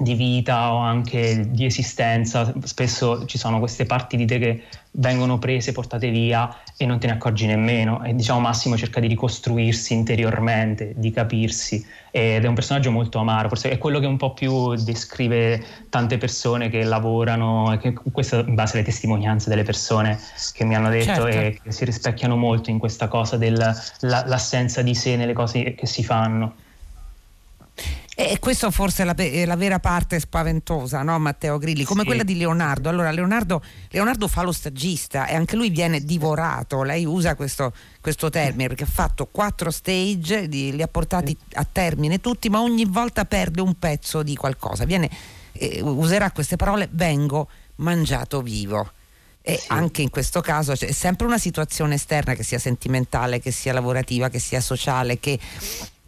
di 0.00 0.14
vita 0.14 0.72
o 0.72 0.78
anche 0.78 1.50
di 1.50 1.66
esistenza, 1.66 2.52
spesso 2.64 3.26
ci 3.26 3.36
sono 3.36 3.58
queste 3.58 3.84
parti 3.84 4.16
di 4.16 4.24
te 4.24 4.38
che 4.38 4.62
vengono 4.92 5.38
prese, 5.38 5.72
portate 5.72 6.08
via 6.08 6.56
e 6.76 6.86
non 6.86 6.98
te 6.98 7.06
ne 7.06 7.12
accorgi 7.12 7.46
nemmeno 7.46 8.02
e 8.02 8.14
diciamo 8.14 8.40
Massimo 8.40 8.78
cerca 8.78 8.98
di 8.98 9.08
ricostruirsi 9.08 9.92
interiormente, 9.92 10.94
di 10.96 11.10
capirsi 11.10 11.86
ed 12.10 12.44
è 12.44 12.48
un 12.48 12.54
personaggio 12.54 12.90
molto 12.90 13.18
amaro, 13.18 13.48
forse 13.48 13.70
è 13.70 13.76
quello 13.76 14.00
che 14.00 14.06
un 14.06 14.16
po' 14.16 14.32
più 14.32 14.74
descrive 14.74 15.62
tante 15.90 16.16
persone 16.16 16.70
che 16.70 16.82
lavorano, 16.82 17.76
che, 17.80 17.92
questo 17.92 18.38
in 18.38 18.54
base 18.54 18.76
alle 18.76 18.86
testimonianze 18.86 19.50
delle 19.50 19.64
persone 19.64 20.18
che 20.54 20.64
mi 20.64 20.74
hanno 20.74 20.88
detto 20.88 21.04
certo. 21.04 21.26
e 21.26 21.60
che 21.62 21.72
si 21.72 21.84
rispecchiano 21.84 22.36
molto 22.36 22.70
in 22.70 22.78
questa 22.78 23.06
cosa 23.06 23.36
dell'assenza 23.36 24.80
di 24.80 24.94
sé 24.94 25.16
nelle 25.16 25.34
cose 25.34 25.74
che 25.74 25.86
si 25.86 26.02
fanno. 26.02 26.54
E 28.22 28.38
questo 28.38 28.70
forse 28.70 29.02
è 29.02 29.06
la, 29.06 29.14
è 29.14 29.46
la 29.46 29.56
vera 29.56 29.80
parte 29.80 30.20
spaventosa, 30.20 31.02
no, 31.02 31.18
Matteo 31.18 31.56
Grilli? 31.56 31.84
Come 31.84 32.02
sì. 32.02 32.06
quella 32.06 32.22
di 32.22 32.36
Leonardo. 32.36 32.90
Allora, 32.90 33.10
Leonardo, 33.10 33.62
Leonardo, 33.88 34.28
fa 34.28 34.42
lo 34.42 34.52
stagista 34.52 35.26
e 35.26 35.34
anche 35.34 35.56
lui 35.56 35.70
viene 35.70 36.04
divorato. 36.04 36.82
Lei 36.82 37.06
usa 37.06 37.34
questo, 37.34 37.72
questo 38.02 38.28
termine 38.28 38.68
perché 38.68 38.84
ha 38.84 38.88
fatto 38.88 39.26
quattro 39.26 39.70
stage, 39.70 40.42
li, 40.42 40.76
li, 40.76 40.82
ha 40.82 40.86
portati 40.86 41.34
a 41.54 41.66
termine 41.70 42.20
tutti, 42.20 42.50
ma 42.50 42.60
ogni 42.60 42.84
volta 42.84 43.24
perde 43.24 43.62
un 43.62 43.78
pezzo 43.78 44.22
di 44.22 44.36
qualcosa. 44.36 44.84
Viene, 44.84 45.08
eh, 45.52 45.80
userà 45.80 46.30
queste 46.30 46.56
parole: 46.56 46.88
vengo 46.92 47.48
mangiato 47.76 48.42
vivo. 48.42 48.92
E 49.40 49.56
sì. 49.56 49.64
anche 49.68 50.02
in 50.02 50.10
questo 50.10 50.42
caso 50.42 50.74
c'è 50.74 50.92
sempre 50.92 51.26
una 51.26 51.38
situazione 51.38 51.94
esterna 51.94 52.34
che 52.34 52.42
sia 52.42 52.58
sentimentale, 52.58 53.40
che 53.40 53.50
sia 53.50 53.72
lavorativa, 53.72 54.28
che 54.28 54.38
sia 54.38 54.60
sociale, 54.60 55.18
che 55.18 55.38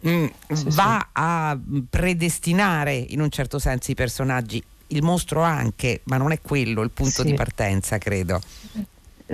mm, 0.07 0.25
sì, 0.51 0.65
va 0.69 0.99
sì. 0.99 1.07
a 1.13 1.57
predestinare 1.89 2.95
in 2.95 3.21
un 3.21 3.29
certo 3.29 3.59
senso 3.59 3.91
i 3.91 3.95
personaggi. 3.95 4.63
Il 4.87 5.01
mostro 5.01 5.41
anche, 5.41 6.01
ma 6.05 6.17
non 6.17 6.31
è 6.31 6.39
quello 6.41 6.81
il 6.81 6.91
punto 6.91 7.21
sì. 7.21 7.29
di 7.29 7.33
partenza, 7.33 7.97
credo. 7.97 8.41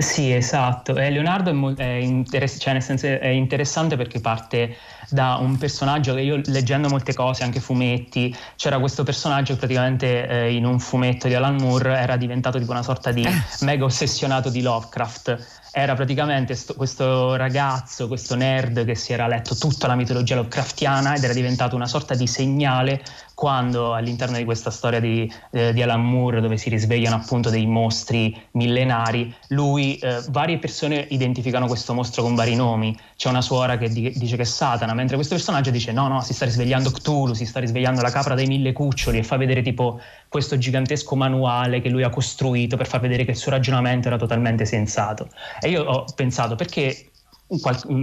Sì, 0.00 0.32
esatto. 0.32 0.96
Eh, 0.96 1.10
Leonardo 1.10 1.50
è, 1.50 1.52
mo- 1.52 1.74
è, 1.74 1.84
interess- 1.84 2.58
cioè 2.60 2.78
è, 3.18 3.26
interessante 3.26 3.96
perché 3.96 4.20
parte 4.20 4.76
da 5.10 5.36
un 5.36 5.58
personaggio 5.58 6.14
che 6.14 6.20
io 6.22 6.40
leggendo 6.46 6.88
molte 6.88 7.12
cose, 7.12 7.42
anche 7.42 7.60
fumetti, 7.60 8.34
c'era 8.56 8.78
questo 8.78 9.02
personaggio 9.02 9.52
che 9.54 9.58
praticamente 9.58 10.26
eh, 10.26 10.54
in 10.54 10.64
un 10.64 10.78
fumetto 10.78 11.28
di 11.28 11.34
Alan 11.34 11.56
Moore 11.56 11.98
era 11.98 12.16
diventato 12.16 12.58
tipo 12.58 12.70
una 12.70 12.82
sorta 12.82 13.10
di 13.10 13.22
eh. 13.22 13.30
mega 13.60 13.84
ossessionato 13.84 14.48
di 14.48 14.62
Lovecraft 14.62 15.59
era 15.72 15.94
praticamente 15.94 16.54
sto, 16.54 16.74
questo 16.74 17.36
ragazzo, 17.36 18.08
questo 18.08 18.34
nerd 18.34 18.84
che 18.84 18.94
si 18.94 19.12
era 19.12 19.26
letto 19.26 19.54
tutta 19.56 19.86
la 19.86 19.94
mitologia 19.94 20.34
Lovecraftiana 20.36 21.14
ed 21.14 21.24
era 21.24 21.32
diventato 21.32 21.76
una 21.76 21.86
sorta 21.86 22.14
di 22.14 22.26
segnale 22.26 23.02
quando 23.40 23.94
all'interno 23.94 24.36
di 24.36 24.44
questa 24.44 24.70
storia 24.70 25.00
di, 25.00 25.32
eh, 25.52 25.72
di, 25.72 25.80
Alan 25.80 26.04
Moore, 26.04 26.42
dove 26.42 26.58
si 26.58 26.68
risvegliano 26.68 27.16
appunto 27.16 27.48
dei 27.48 27.64
mostri 27.64 28.38
millenari, 28.50 29.34
lui, 29.48 29.96
eh, 29.96 30.22
varie 30.28 30.58
persone 30.58 31.06
identificano 31.08 31.66
questo 31.66 31.94
mostro 31.94 32.22
con 32.22 32.34
vari 32.34 32.54
nomi. 32.54 32.94
C'è 33.16 33.30
una 33.30 33.40
suora 33.40 33.78
che 33.78 33.88
di, 33.88 34.12
dice 34.14 34.36
che 34.36 34.42
è 34.42 34.44
Satana, 34.44 34.92
mentre 34.92 35.16
questo 35.16 35.36
personaggio 35.36 35.70
dice 35.70 35.90
no, 35.90 36.06
no, 36.06 36.20
si 36.20 36.34
sta 36.34 36.44
risvegliando 36.44 36.90
Cthulhu, 36.90 37.32
si 37.32 37.46
sta 37.46 37.60
risvegliando 37.60 38.02
la 38.02 38.10
capra 38.10 38.34
dei 38.34 38.46
mille 38.46 38.74
cuccioli 38.74 39.16
e 39.16 39.22
fa 39.22 39.38
vedere 39.38 39.62
tipo 39.62 39.98
questo 40.28 40.58
gigantesco 40.58 41.16
manuale 41.16 41.80
che 41.80 41.88
lui 41.88 42.02
ha 42.02 42.10
costruito 42.10 42.76
per 42.76 42.86
far 42.86 43.00
vedere 43.00 43.24
che 43.24 43.30
il 43.30 43.38
suo 43.38 43.52
ragionamento 43.52 44.08
era 44.08 44.18
totalmente 44.18 44.66
sensato. 44.66 45.28
E 45.60 45.70
io 45.70 45.84
ho 45.84 46.04
pensato 46.14 46.56
perché 46.56 47.10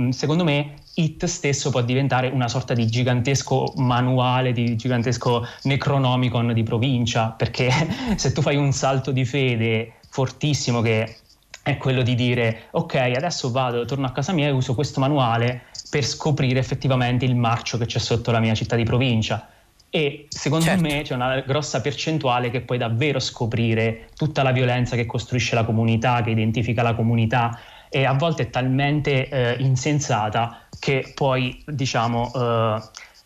secondo 0.09 0.43
me 0.43 0.75
It 0.95 1.25
stesso 1.25 1.69
può 1.69 1.81
diventare 1.81 2.27
una 2.29 2.47
sorta 2.47 2.73
di 2.73 2.87
gigantesco 2.87 3.73
manuale, 3.77 4.51
di 4.51 4.75
gigantesco 4.75 5.45
Necronomicon 5.63 6.53
di 6.53 6.63
provincia, 6.63 7.29
perché 7.29 7.69
se 8.17 8.31
tu 8.31 8.41
fai 8.41 8.55
un 8.55 8.71
salto 8.71 9.11
di 9.11 9.23
fede 9.25 9.93
fortissimo 10.09 10.81
che 10.81 11.17
è 11.61 11.77
quello 11.77 12.01
di 12.01 12.15
dire 12.15 12.63
ok 12.71 12.95
adesso 12.95 13.51
vado, 13.51 13.85
torno 13.85 14.07
a 14.07 14.11
casa 14.11 14.31
mia 14.31 14.47
e 14.47 14.51
uso 14.51 14.73
questo 14.73 14.99
manuale 14.99 15.65
per 15.89 16.03
scoprire 16.03 16.59
effettivamente 16.59 17.25
il 17.25 17.35
marcio 17.35 17.77
che 17.77 17.85
c'è 17.85 17.99
sotto 17.99 18.31
la 18.31 18.39
mia 18.39 18.53
città 18.53 18.75
di 18.75 18.83
provincia 18.83 19.47
e 19.89 20.27
secondo 20.29 20.65
certo. 20.65 20.81
me 20.81 21.01
c'è 21.01 21.13
una 21.13 21.39
grossa 21.41 21.81
percentuale 21.81 22.49
che 22.49 22.61
puoi 22.61 22.77
davvero 22.77 23.19
scoprire 23.19 24.09
tutta 24.15 24.43
la 24.43 24.51
violenza 24.51 24.95
che 24.95 25.05
costruisce 25.05 25.55
la 25.55 25.63
comunità, 25.63 26.21
che 26.21 26.31
identifica 26.31 26.81
la 26.81 26.93
comunità 26.93 27.57
e 27.89 28.05
a 28.05 28.13
volte 28.13 28.43
è 28.43 28.49
talmente 28.49 29.29
eh, 29.29 29.55
insensata 29.59 30.67
che 30.77 31.13
puoi 31.15 31.63
diciamo 31.65 32.31
eh, 32.35 32.81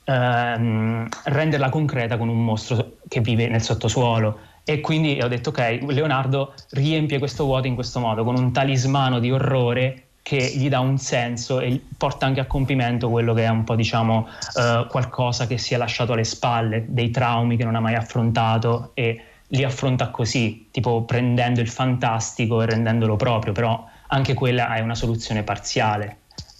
ehm, 0.05 1.07
renderla 1.25 1.69
concreta 1.69 2.17
con 2.17 2.29
un 2.29 2.43
mostro 2.43 2.97
che 3.07 3.21
vive 3.21 3.47
nel 3.47 3.61
sottosuolo 3.61 4.49
e 4.63 4.79
quindi 4.79 5.19
ho 5.19 5.27
detto 5.27 5.49
ok 5.49 5.79
Leonardo 5.87 6.53
riempie 6.71 7.17
questo 7.17 7.45
vuoto 7.45 7.65
in 7.65 7.73
questo 7.73 7.99
modo 7.99 8.23
con 8.23 8.37
un 8.37 8.51
talismano 8.51 9.19
di 9.19 9.31
orrore 9.31 10.09
che 10.23 10.53
gli 10.55 10.69
dà 10.69 10.79
un 10.79 10.97
senso 10.97 11.59
e 11.59 11.81
porta 11.97 12.25
anche 12.25 12.39
a 12.39 12.45
compimento 12.45 13.09
quello 13.09 13.33
che 13.33 13.43
è 13.43 13.49
un 13.49 13.63
po' 13.63 13.75
diciamo 13.75 14.27
uh, 14.55 14.87
qualcosa 14.87 15.47
che 15.47 15.57
si 15.57 15.73
è 15.73 15.77
lasciato 15.77 16.13
alle 16.13 16.23
spalle, 16.23 16.85
dei 16.87 17.09
traumi 17.09 17.57
che 17.57 17.63
non 17.63 17.75
ha 17.75 17.79
mai 17.79 17.95
affrontato 17.95 18.91
e 18.93 19.23
li 19.47 19.63
affronta 19.63 20.09
così, 20.09 20.67
tipo 20.71 21.03
prendendo 21.03 21.59
il 21.59 21.69
fantastico 21.69 22.61
e 22.61 22.65
rendendolo 22.67 23.15
proprio, 23.15 23.51
però 23.51 23.85
anche 24.07 24.33
quella 24.33 24.73
è 24.75 24.79
una 24.79 24.95
soluzione 24.95 25.43
parziale, 25.43 26.19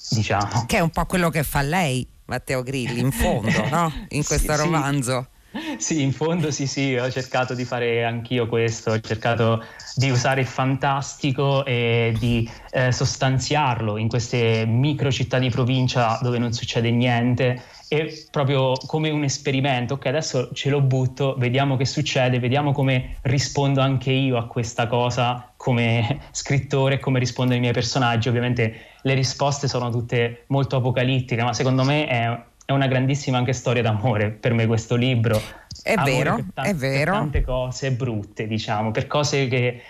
diciamo. 0.09 0.65
Che 0.65 0.77
è 0.77 0.81
un 0.81 0.89
po' 0.89 1.05
quello 1.05 1.29
che 1.29 1.43
fa 1.43 1.61
lei, 1.61 2.05
Matteo 2.25 2.63
Grilli, 2.63 2.99
in 2.99 3.11
fondo, 3.11 3.69
no? 3.69 3.93
In 4.09 4.25
questo 4.25 4.53
sì, 4.53 4.61
romanzo. 4.61 5.21
Sì. 5.21 5.39
Sì, 5.77 6.01
in 6.01 6.13
fondo 6.13 6.51
sì, 6.51 6.65
sì, 6.67 6.95
ho 6.95 7.09
cercato 7.09 7.53
di 7.53 7.65
fare 7.65 8.03
anch'io 8.05 8.47
questo, 8.47 8.91
ho 8.91 8.99
cercato 8.99 9.63
di 9.95 10.09
usare 10.09 10.41
il 10.41 10.47
fantastico 10.47 11.65
e 11.65 12.13
di 12.17 12.49
eh, 12.71 12.91
sostanziarlo 12.91 13.97
in 13.97 14.07
queste 14.07 14.65
micro 14.65 15.11
città 15.11 15.39
di 15.39 15.49
provincia 15.49 16.19
dove 16.21 16.37
non 16.37 16.53
succede 16.53 16.91
niente. 16.91 17.61
E 17.89 18.27
proprio 18.31 18.71
come 18.85 19.09
un 19.09 19.23
esperimento, 19.25 19.95
ok 19.95 20.05
adesso 20.05 20.51
ce 20.53 20.69
lo 20.69 20.79
butto, 20.79 21.35
vediamo 21.37 21.75
che 21.75 21.85
succede, 21.85 22.39
vediamo 22.39 22.71
come 22.71 23.17
rispondo 23.23 23.81
anche 23.81 24.11
io 24.11 24.37
a 24.37 24.47
questa 24.47 24.87
cosa 24.87 25.51
come 25.57 26.21
scrittore, 26.31 26.99
come 26.99 27.19
rispondono 27.19 27.57
i 27.57 27.61
miei 27.61 27.73
personaggi, 27.73 28.29
ovviamente 28.29 28.91
le 29.01 29.13
risposte 29.13 29.67
sono 29.67 29.89
tutte 29.89 30.45
molto 30.47 30.77
apocalittiche, 30.77 31.43
ma 31.43 31.51
secondo 31.51 31.83
me 31.83 32.07
è 32.07 32.43
è 32.65 32.71
una 32.71 32.87
grandissima 32.87 33.37
anche 33.37 33.53
storia 33.53 33.81
d'amore 33.81 34.29
per 34.29 34.53
me 34.53 34.65
questo 34.65 34.95
libro. 34.95 35.41
È 35.83 35.93
amore 35.93 36.11
vero, 36.11 36.35
tante, 36.53 36.69
è 36.69 36.75
vero. 36.75 37.11
Per 37.11 37.19
tante 37.19 37.41
cose 37.43 37.91
brutte, 37.91 38.47
diciamo, 38.47 38.91
per 38.91 39.07
cose 39.07 39.47
che 39.47 39.81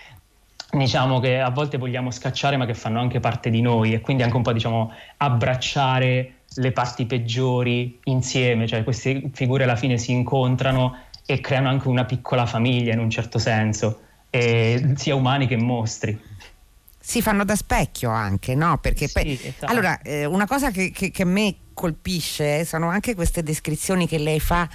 diciamo 0.70 1.20
che 1.20 1.38
a 1.38 1.50
volte 1.50 1.76
vogliamo 1.76 2.10
scacciare 2.10 2.56
ma 2.56 2.64
che 2.64 2.72
fanno 2.72 2.98
anche 2.98 3.20
parte 3.20 3.50
di 3.50 3.60
noi 3.60 3.92
e 3.92 4.00
quindi 4.00 4.22
anche 4.22 4.36
un 4.36 4.42
po' 4.42 4.52
diciamo 4.52 4.90
abbracciare 5.18 6.36
le 6.54 6.72
parti 6.72 7.04
peggiori 7.04 8.00
insieme, 8.04 8.66
cioè 8.66 8.82
queste 8.82 9.30
figure 9.32 9.64
alla 9.64 9.76
fine 9.76 9.98
si 9.98 10.12
incontrano 10.12 10.96
e 11.26 11.40
creano 11.40 11.68
anche 11.68 11.88
una 11.88 12.04
piccola 12.04 12.46
famiglia 12.46 12.92
in 12.92 13.00
un 13.00 13.10
certo 13.10 13.38
senso, 13.38 14.00
sia 14.30 15.14
umani 15.14 15.46
che 15.46 15.56
mostri 15.56 16.18
si 17.04 17.20
fanno 17.20 17.44
da 17.44 17.56
specchio 17.56 18.10
anche, 18.10 18.54
no? 18.54 18.78
Perché 18.78 19.08
sì, 19.08 19.12
poi, 19.12 19.32
esatto. 19.32 19.66
allora, 19.66 20.00
eh, 20.02 20.24
una 20.24 20.46
cosa 20.46 20.70
che, 20.70 20.92
che, 20.92 21.10
che, 21.10 21.22
a 21.22 21.26
me 21.26 21.56
colpisce 21.74 22.64
sono 22.64 22.88
anche 22.88 23.14
queste 23.14 23.42
descrizioni 23.42 24.06
che 24.06 24.18
lei 24.18 24.40
fa 24.40 24.68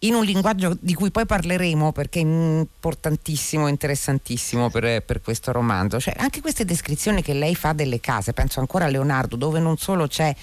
in 0.00 0.14
un 0.14 0.24
linguaggio 0.24 0.76
di 0.80 0.94
cui 0.94 1.10
poi 1.10 1.26
parleremo 1.26 1.92
perché 1.92 2.20
è 2.20 2.22
importantissimo, 2.22 3.68
interessantissimo 3.68 4.70
per, 4.70 5.02
per 5.02 5.20
questo 5.20 5.52
romanzo. 5.52 6.00
Cioè, 6.00 6.14
anche 6.18 6.40
queste 6.40 6.64
descrizioni 6.64 7.22
che 7.22 7.34
lei 7.34 7.54
fa 7.54 7.72
delle 7.72 8.00
case, 8.00 8.32
penso 8.32 8.60
ancora 8.60 8.86
a 8.86 8.88
Leonardo, 8.88 9.36
dove 9.36 9.60
non 9.60 9.76
solo 9.76 10.06
c'è 10.08 10.34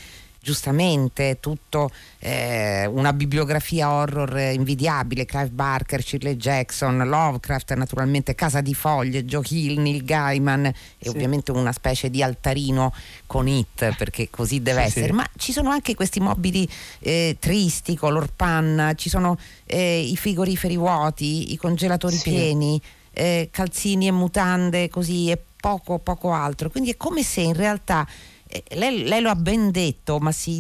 giustamente 0.42 1.38
tutto 1.40 1.92
eh, 2.20 2.86
una 2.86 3.14
bibliografia 3.14 3.92
horror 3.92 4.38
invidiabile, 4.38 5.26
Clive 5.26 5.50
Barker, 5.50 6.02
Shirley 6.02 6.36
Jackson, 6.36 6.98
Lovecraft, 6.98 7.74
naturalmente 7.74 8.36
Casa 8.36 8.62
di 8.62 8.74
Foglie, 8.74 9.26
Joe 9.26 9.44
Hill, 9.48 9.80
Neil 9.80 10.04
Gaiman 10.04 10.66
e 10.66 10.76
sì. 11.00 11.10
ovviamente 11.10 11.52
una 11.52 11.72
specie 11.72 12.10
di 12.10 12.24
altarino 12.24 12.94
con 13.26 13.48
It 13.48 13.96
perché 13.96 14.30
così 14.30 14.62
deve 14.62 14.82
sì, 14.82 14.88
essere, 14.88 15.08
sì. 15.08 15.14
ma 15.14 15.30
ci 15.38 15.52
sono 15.52 15.70
anche 15.70 15.96
questi 15.96 16.20
mobili 16.20 16.68
eh, 17.00 17.38
tristi, 17.40 17.96
color 17.96 18.32
panna, 18.36 18.94
ci 18.96 19.10
sono 19.10 19.38
eh, 19.66 20.00
i 20.00 20.16
frigoriferi 20.16 20.78
vuoti, 20.78 21.52
i 21.52 21.58
congelatori 21.58 22.18
pieni, 22.18 22.82
eh, 23.12 23.50
calzini 23.52 24.08
e 24.08 24.12
mutande 24.12 24.90
così 24.90 25.30
e 25.30 25.42
poco 25.60 26.00
poco 26.00 26.32
altro, 26.32 26.70
quindi 26.70 26.92
è 26.92 26.98
come 26.98 27.22
se 27.22 27.42
in 27.42 27.54
realtà 27.54 28.08
lei, 28.70 29.04
lei, 29.04 29.22
lo 29.22 29.30
ha 29.30 29.36
ben 29.36 29.70
detto, 29.70 30.18
ma 30.20 30.32
si, 30.32 30.56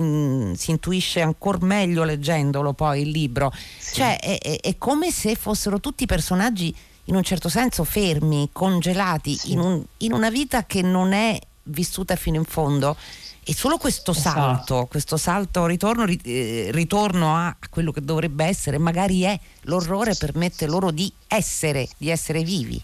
si, 0.55 0.71
intuisce 0.71 1.21
ancora 1.21 1.57
meglio 1.61 2.03
leggendolo 2.03 2.73
poi 2.73 3.01
il 3.01 3.09
libro. 3.09 3.51
Sì. 3.77 3.95
Cioè, 3.95 4.19
è, 4.19 4.37
è, 4.37 4.59
è, 4.59 4.77
come 4.77 5.11
se 5.11 5.35
fossero 5.35 5.79
tutti 5.79 6.05
personaggi 6.05 6.75
in 7.05 7.15
un 7.15 7.23
certo 7.23 7.49
senso 7.49 7.83
fermi, 7.83 8.49
congelati 8.51 9.35
sì. 9.35 9.53
in, 9.53 9.59
un, 9.59 9.83
in, 9.97 10.13
una 10.13 10.29
vita 10.29 10.65
che 10.65 10.83
non 10.83 11.13
è 11.13 11.39
vissuta 11.63 12.15
fino 12.15 12.37
in 12.37 12.45
fondo. 12.45 12.95
E 13.43 13.55
solo 13.55 13.77
questo 13.77 14.11
esatto. 14.11 14.39
salto, 14.39 14.87
questo 14.87 15.17
salto 15.17 15.65
ritorno, 15.65 16.05
eh, 16.05 16.69
ritorno 16.71 17.35
a, 17.35 17.47
a 17.47 17.57
quello 17.69 17.91
che 17.91 18.01
dovrebbe 18.01 18.45
essere, 18.45 18.77
magari 18.77 19.21
è 19.21 19.39
l'orrore, 19.61 20.13
permette 20.13 20.67
loro 20.67 20.91
di 20.91 21.11
essere, 21.27 21.87
di 21.97 22.09
essere 22.11 22.43
vivi. 22.43 22.79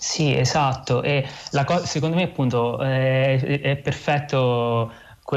Sì, 0.00 0.32
esatto, 0.36 1.02
e 1.02 1.26
co- 1.64 1.84
secondo 1.84 2.14
me 2.16 2.22
appunto 2.22 2.78
è, 2.78 3.36
è 3.60 3.76
perfetto 3.78 4.92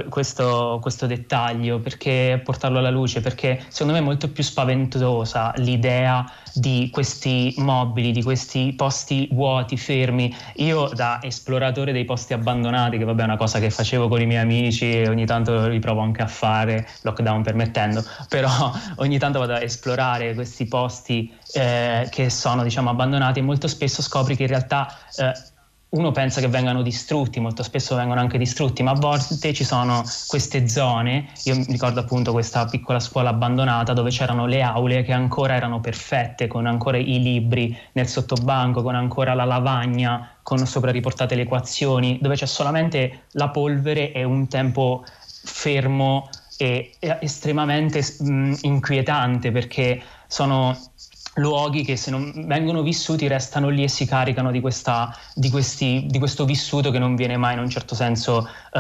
questo, 0.07 0.79
questo, 0.81 1.05
dettaglio, 1.05 1.79
perché 1.79 2.39
portarlo 2.41 2.77
alla 2.79 2.89
luce, 2.89 3.19
perché 3.19 3.61
secondo 3.67 3.93
me 3.93 3.99
è 3.99 4.01
molto 4.01 4.29
più 4.29 4.41
spaventosa 4.41 5.51
l'idea 5.57 6.31
di 6.53 6.89
questi 6.91 7.53
mobili, 7.57 8.11
di 8.13 8.23
questi 8.23 8.73
posti 8.73 9.27
vuoti, 9.31 9.75
fermi. 9.75 10.33
Io 10.55 10.89
da 10.93 11.19
esploratore 11.21 11.91
dei 11.91 12.05
posti 12.05 12.31
abbandonati, 12.31 12.97
che 12.97 13.03
vabbè 13.03 13.21
è 13.21 13.25
una 13.25 13.37
cosa 13.37 13.59
che 13.59 13.69
facevo 13.69 14.07
con 14.07 14.21
i 14.21 14.25
miei 14.25 14.41
amici 14.41 15.01
e 15.01 15.09
ogni 15.09 15.25
tanto 15.25 15.67
riprovo 15.67 15.99
anche 15.99 16.21
a 16.21 16.27
fare, 16.27 16.87
lockdown 17.01 17.41
permettendo, 17.43 18.01
però 18.29 18.49
ogni 18.97 19.19
tanto 19.19 19.39
vado 19.39 19.53
a 19.53 19.61
esplorare 19.61 20.33
questi 20.33 20.67
posti 20.67 21.33
eh, 21.53 22.07
che 22.09 22.29
sono 22.29 22.63
diciamo 22.63 22.89
abbandonati 22.89 23.39
e 23.39 23.41
molto 23.41 23.67
spesso 23.67 24.01
scopri 24.01 24.37
che 24.37 24.43
in 24.43 24.49
realtà 24.49 24.87
eh, 25.17 25.33
uno 25.91 26.11
pensa 26.11 26.39
che 26.39 26.47
vengano 26.47 26.81
distrutti, 26.81 27.41
molto 27.41 27.63
spesso 27.63 27.95
vengono 27.95 28.21
anche 28.21 28.37
distrutti, 28.37 28.81
ma 28.81 28.91
a 28.91 28.95
volte 28.95 29.53
ci 29.53 29.65
sono 29.65 30.03
queste 30.27 30.67
zone, 30.69 31.27
io 31.43 31.55
mi 31.55 31.65
ricordo 31.67 31.99
appunto 31.99 32.31
questa 32.31 32.65
piccola 32.65 32.99
scuola 32.99 33.29
abbandonata 33.29 33.91
dove 33.91 34.09
c'erano 34.09 34.45
le 34.45 34.61
aule 34.61 35.03
che 35.03 35.11
ancora 35.11 35.55
erano 35.55 35.81
perfette, 35.81 36.47
con 36.47 36.65
ancora 36.65 36.97
i 36.97 37.21
libri 37.21 37.77
nel 37.93 38.07
sottobanco, 38.07 38.83
con 38.83 38.95
ancora 38.95 39.33
la 39.33 39.43
lavagna, 39.43 40.37
con 40.43 40.65
sopra 40.65 40.91
riportate 40.91 41.35
le 41.35 41.41
equazioni, 41.41 42.19
dove 42.21 42.35
c'è 42.35 42.45
solamente 42.45 43.23
la 43.31 43.49
polvere 43.49 44.13
e 44.13 44.23
un 44.23 44.47
tempo 44.47 45.03
fermo 45.43 46.29
e 46.57 46.93
estremamente 46.99 48.01
mh, 48.19 48.53
inquietante 48.61 49.51
perché 49.51 50.01
sono 50.27 50.77
luoghi 51.35 51.83
che 51.83 51.95
se 51.95 52.11
non 52.11 52.31
vengono 52.45 52.81
vissuti 52.81 53.27
restano 53.27 53.69
lì 53.69 53.83
e 53.83 53.87
si 53.87 54.05
caricano 54.05 54.51
di, 54.51 54.59
questa, 54.59 55.15
di, 55.33 55.49
questi, 55.49 56.05
di 56.07 56.19
questo 56.19 56.45
vissuto 56.45 56.91
che 56.91 56.99
non 56.99 57.15
viene 57.15 57.37
mai 57.37 57.53
in 57.53 57.59
un 57.59 57.69
certo 57.69 57.95
senso 57.95 58.47
uh, 58.73 58.79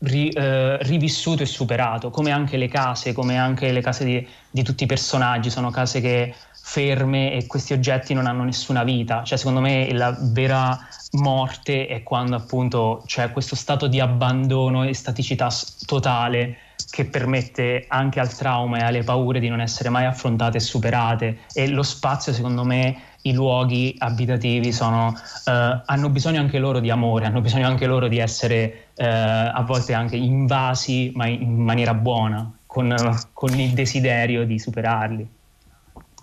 ri, 0.00 0.32
uh, 0.34 0.76
rivissuto 0.80 1.42
e 1.42 1.46
superato, 1.46 2.10
come 2.10 2.30
anche 2.30 2.56
le 2.56 2.68
case, 2.68 3.12
come 3.12 3.38
anche 3.38 3.72
le 3.72 3.80
case 3.80 4.04
di, 4.04 4.26
di, 4.50 4.62
tutti 4.62 4.84
i 4.84 4.86
personaggi, 4.86 5.50
sono 5.50 5.70
case 5.70 6.00
che 6.00 6.34
ferme 6.64 7.32
e 7.32 7.46
questi 7.46 7.72
oggetti 7.72 8.14
non 8.14 8.26
hanno 8.26 8.44
nessuna 8.44 8.84
vita, 8.84 9.24
cioè 9.24 9.38
secondo 9.38 9.60
me 9.60 9.92
la 9.92 10.16
vera 10.18 10.78
morte 11.12 11.86
è 11.86 12.02
quando 12.02 12.36
appunto 12.36 13.02
c'è 13.06 13.32
questo 13.32 13.56
stato 13.56 13.86
di 13.86 14.00
abbandono 14.00 14.84
e 14.84 14.94
staticità 14.94 15.48
totale 15.84 16.56
che 16.92 17.06
permette 17.06 17.86
anche 17.88 18.20
al 18.20 18.30
trauma 18.34 18.76
e 18.76 18.82
alle 18.82 19.02
paure 19.02 19.40
di 19.40 19.48
non 19.48 19.62
essere 19.62 19.88
mai 19.88 20.04
affrontate 20.04 20.58
e 20.58 20.60
superate 20.60 21.38
e 21.54 21.66
lo 21.68 21.82
spazio 21.82 22.34
secondo 22.34 22.64
me 22.64 22.96
i 23.22 23.32
luoghi 23.32 23.94
abitativi 23.96 24.72
sono, 24.72 25.18
eh, 25.46 25.82
hanno 25.86 26.10
bisogno 26.10 26.40
anche 26.40 26.58
loro 26.58 26.80
di 26.80 26.90
amore, 26.90 27.24
hanno 27.24 27.40
bisogno 27.40 27.66
anche 27.66 27.86
loro 27.86 28.08
di 28.08 28.18
essere 28.18 28.88
eh, 28.94 29.06
a 29.06 29.62
volte 29.66 29.94
anche 29.94 30.16
invasi 30.16 31.12
ma 31.14 31.26
in 31.26 31.62
maniera 31.62 31.94
buona, 31.94 32.52
con, 32.66 32.94
con 33.32 33.58
il 33.58 33.70
desiderio 33.70 34.44
di 34.44 34.58
superarli. 34.58 35.28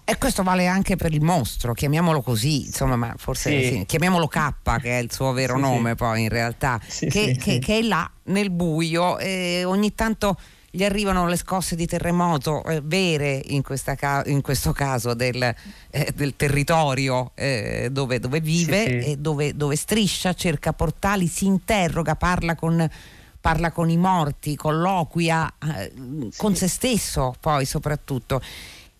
E 0.04 0.18
questo 0.20 0.44
vale 0.44 0.68
anche 0.68 0.98
per 0.98 1.14
il 1.14 1.24
mostro, 1.24 1.74
chiamiamolo 1.74 2.22
così, 2.22 2.66
insomma, 2.66 2.96
ma 2.96 3.16
forse 3.18 3.62
sì. 3.62 3.68
Sì, 3.70 3.86
chiamiamolo 3.88 4.28
K, 4.28 4.54
che 4.82 5.00
è 5.00 5.02
il 5.02 5.12
suo 5.12 5.32
vero 5.32 5.56
sì, 5.56 5.62
nome 5.62 5.96
poi 5.96 6.24
in 6.24 6.30
realtà, 6.30 6.80
che, 6.80 7.36
che, 7.40 7.58
che, 7.58 7.78
è 7.80 7.82
là 7.82 8.08
nel 8.26 8.52
buio 8.52 9.18
e 9.18 9.64
ogni 9.66 9.96
tanto 9.96 10.38
gli 10.72 10.84
arrivano 10.84 11.28
le 11.28 11.38
scosse 11.38 11.76
di 11.76 11.86
terremoto 11.86 12.64
eh, 12.64 12.82
vere 12.84 13.42
in, 13.48 13.62
ca- 13.64 14.24
in, 14.26 14.42
questo 14.42 14.72
caso 14.72 15.14
del, 15.14 15.42
eh, 15.90 16.12
del 16.16 16.36
territorio 16.36 17.32
eh, 17.36 17.90
dove, 17.92 18.20
dove, 18.20 18.40
vive 18.40 19.04
e 19.04 19.18
dove, 19.18 19.56
dove, 19.56 19.76
striscia, 19.76 20.34
cerca 20.34 20.74
portali, 20.74 21.28
si 21.28 21.46
interroga, 21.46 22.16
parla 22.16 22.56
con 22.56 22.90
parla 23.42 23.72
con 23.72 23.90
i 23.90 23.98
morti, 23.98 24.56
colloquia 24.56 25.52
eh, 25.66 25.92
con 26.36 26.56
se 26.56 26.68
stesso 26.68 27.34
poi 27.40 27.66
soprattutto. 27.66 28.42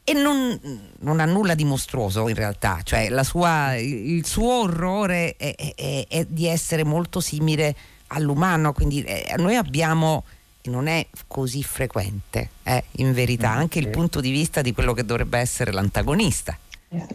E 0.04 0.14
non, 0.14 0.60
non, 1.02 1.20
ha 1.20 1.26
nulla 1.26 1.54
di 1.54 1.66
mostruoso 1.66 2.28
in 2.30 2.36
realtà, 2.36 2.80
cioè 2.84 3.10
sua, 3.24 3.76
il 3.76 4.26
suo 4.26 4.62
orrore 4.62 5.36
è, 5.38 5.54
è, 5.56 6.06
è, 6.08 6.26
di 6.28 6.48
essere 6.48 6.84
molto 6.84 7.20
simile 7.20 7.76
all'umano, 8.08 8.74
quindi 8.74 9.04
eh, 9.04 9.36
noi 9.38 9.56
abbiamo, 9.56 10.24
non 10.70 10.88
è 10.88 11.06
così 11.28 11.64
frequente, 11.64 12.50
eh, 12.64 12.84
in 12.98 13.14
verità, 13.14 13.56
mm, 13.56 13.58
anche 13.58 13.80
il 13.80 13.90
punto 13.90 14.22
di 14.22 14.32
vista 14.32 14.62
di 14.62 14.72
quello 14.72 14.94
che 14.94 15.04
dovrebbe 15.04 15.40
essere 15.40 15.72
l'antagonista. 15.72 16.58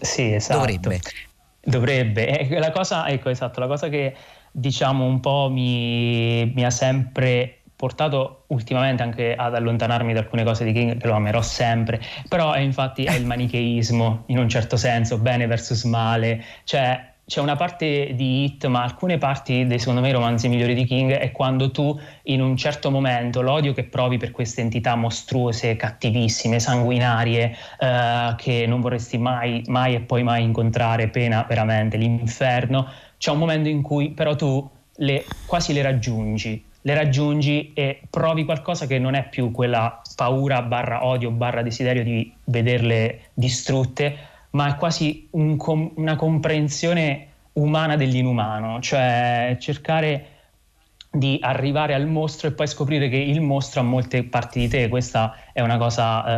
Sì, 0.01 0.35
esatto. 0.35 0.59
Dovrebbe. 0.59 1.01
Dovrebbe. 1.63 2.49
Eh, 2.49 2.59
la 2.59 2.71
cosa, 2.71 3.09
ecco, 3.09 3.31
esatto, 3.31 3.61
la 3.61 3.67
cosa 3.67 3.89
che 3.89 4.15
diciamo 4.51 5.05
un 5.05 5.21
po' 5.21 5.49
mi, 5.51 6.53
mi 6.55 6.65
ha 6.65 6.71
sempre 6.71 7.61
portato 7.77 8.45
ultimamente 8.49 9.03
anche 9.03 9.35
ad 9.35 9.55
allontanarmi 9.55 10.13
da 10.13 10.21
alcune 10.21 10.45
cose 10.45 10.65
di 10.65 10.73
King 10.73 10.97
che 10.97 11.07
lo 11.07 11.15
amerò 11.15 11.43
sempre, 11.43 12.01
però 12.29 12.53
è 12.53 12.61
infatti 12.61 13.05
è 13.05 13.15
il 13.15 13.27
manicheismo 13.27 14.25
in 14.27 14.39
un 14.39 14.49
certo 14.49 14.77
senso, 14.77 15.19
bene 15.19 15.47
versus 15.47 15.85
male, 15.85 16.43
cioè 16.65 17.13
c'è 17.27 17.41
una 17.41 17.57
parte 17.57 18.13
di 18.15 18.45
Hit, 18.45 18.67
ma 18.67 18.83
alcune 18.83 19.17
parti 19.17 19.67
dei 19.67 19.79
secondo 19.79 20.01
me 20.01 20.13
romanzi 20.13 20.49
migliori 20.49 20.75
di 20.75 20.85
King 20.85 21.13
è 21.13 21.33
quando 21.33 21.71
tu 21.71 21.99
in 22.25 22.43
un 22.43 22.57
certo 22.57 22.91
momento 22.91 23.41
l'odio 23.41 23.73
che 23.73 23.85
provi 23.85 24.19
per 24.19 24.31
queste 24.31 24.61
entità 24.61 24.95
mostruose, 24.95 25.77
cattivissime, 25.77 26.61
sanguinarie, 26.61 27.57
eh, 27.79 28.35
che 28.37 28.67
non 28.67 28.81
vorresti 28.81 29.17
mai, 29.17 29.63
mai 29.69 29.95
e 29.95 30.01
poi 30.01 30.23
mai 30.23 30.43
incontrare, 30.43 31.09
pena 31.09 31.47
veramente 31.49 31.97
l'inferno, 31.97 32.87
c'è 33.17 33.31
un 33.31 33.39
momento 33.39 33.69
in 33.69 33.81
cui 33.81 34.11
però 34.11 34.37
tu 34.37 34.69
le, 34.97 35.25
quasi 35.47 35.73
le 35.73 35.83
raggiungi 35.83 36.73
le 36.87 36.95
raggiungi 36.95 37.73
e 37.73 38.03
provi 38.11 38.45
qualcosa 38.45 38.87
che 38.87 38.99
non 38.99 39.15
è 39.15 39.27
più 39.29 39.51
quella 39.51 40.03
paura 40.17 40.61
barra 40.61 41.07
odio 41.07 41.31
barra 41.31 41.63
desiderio 41.63 42.05
di 42.05 42.31
vederle 42.45 43.31
distrutte, 43.33 44.17
ma 44.55 44.69
è 44.69 44.77
quasi 44.77 45.29
un 45.33 45.57
com- 45.57 45.93
una 45.97 46.17
comprensione 46.17 47.29
umana 47.55 47.97
dell'inumano, 47.97 48.81
cioè 48.81 49.57
cercare 49.61 50.29
di 51.11 51.39
arrivare 51.41 51.95
al 51.95 52.07
mostro 52.07 52.49
e 52.49 52.53
poi 52.53 52.67
scoprire 52.67 53.09
che 53.09 53.17
il 53.17 53.41
mostro 53.41 53.81
ha 53.81 53.85
molte 53.85 54.25
parti 54.25 54.61
di 54.61 54.69
te, 54.69 54.89
questa 54.89 55.37
è 55.53 55.61
una 55.61 55.77
cosa 55.77 56.25
eh, 56.27 56.33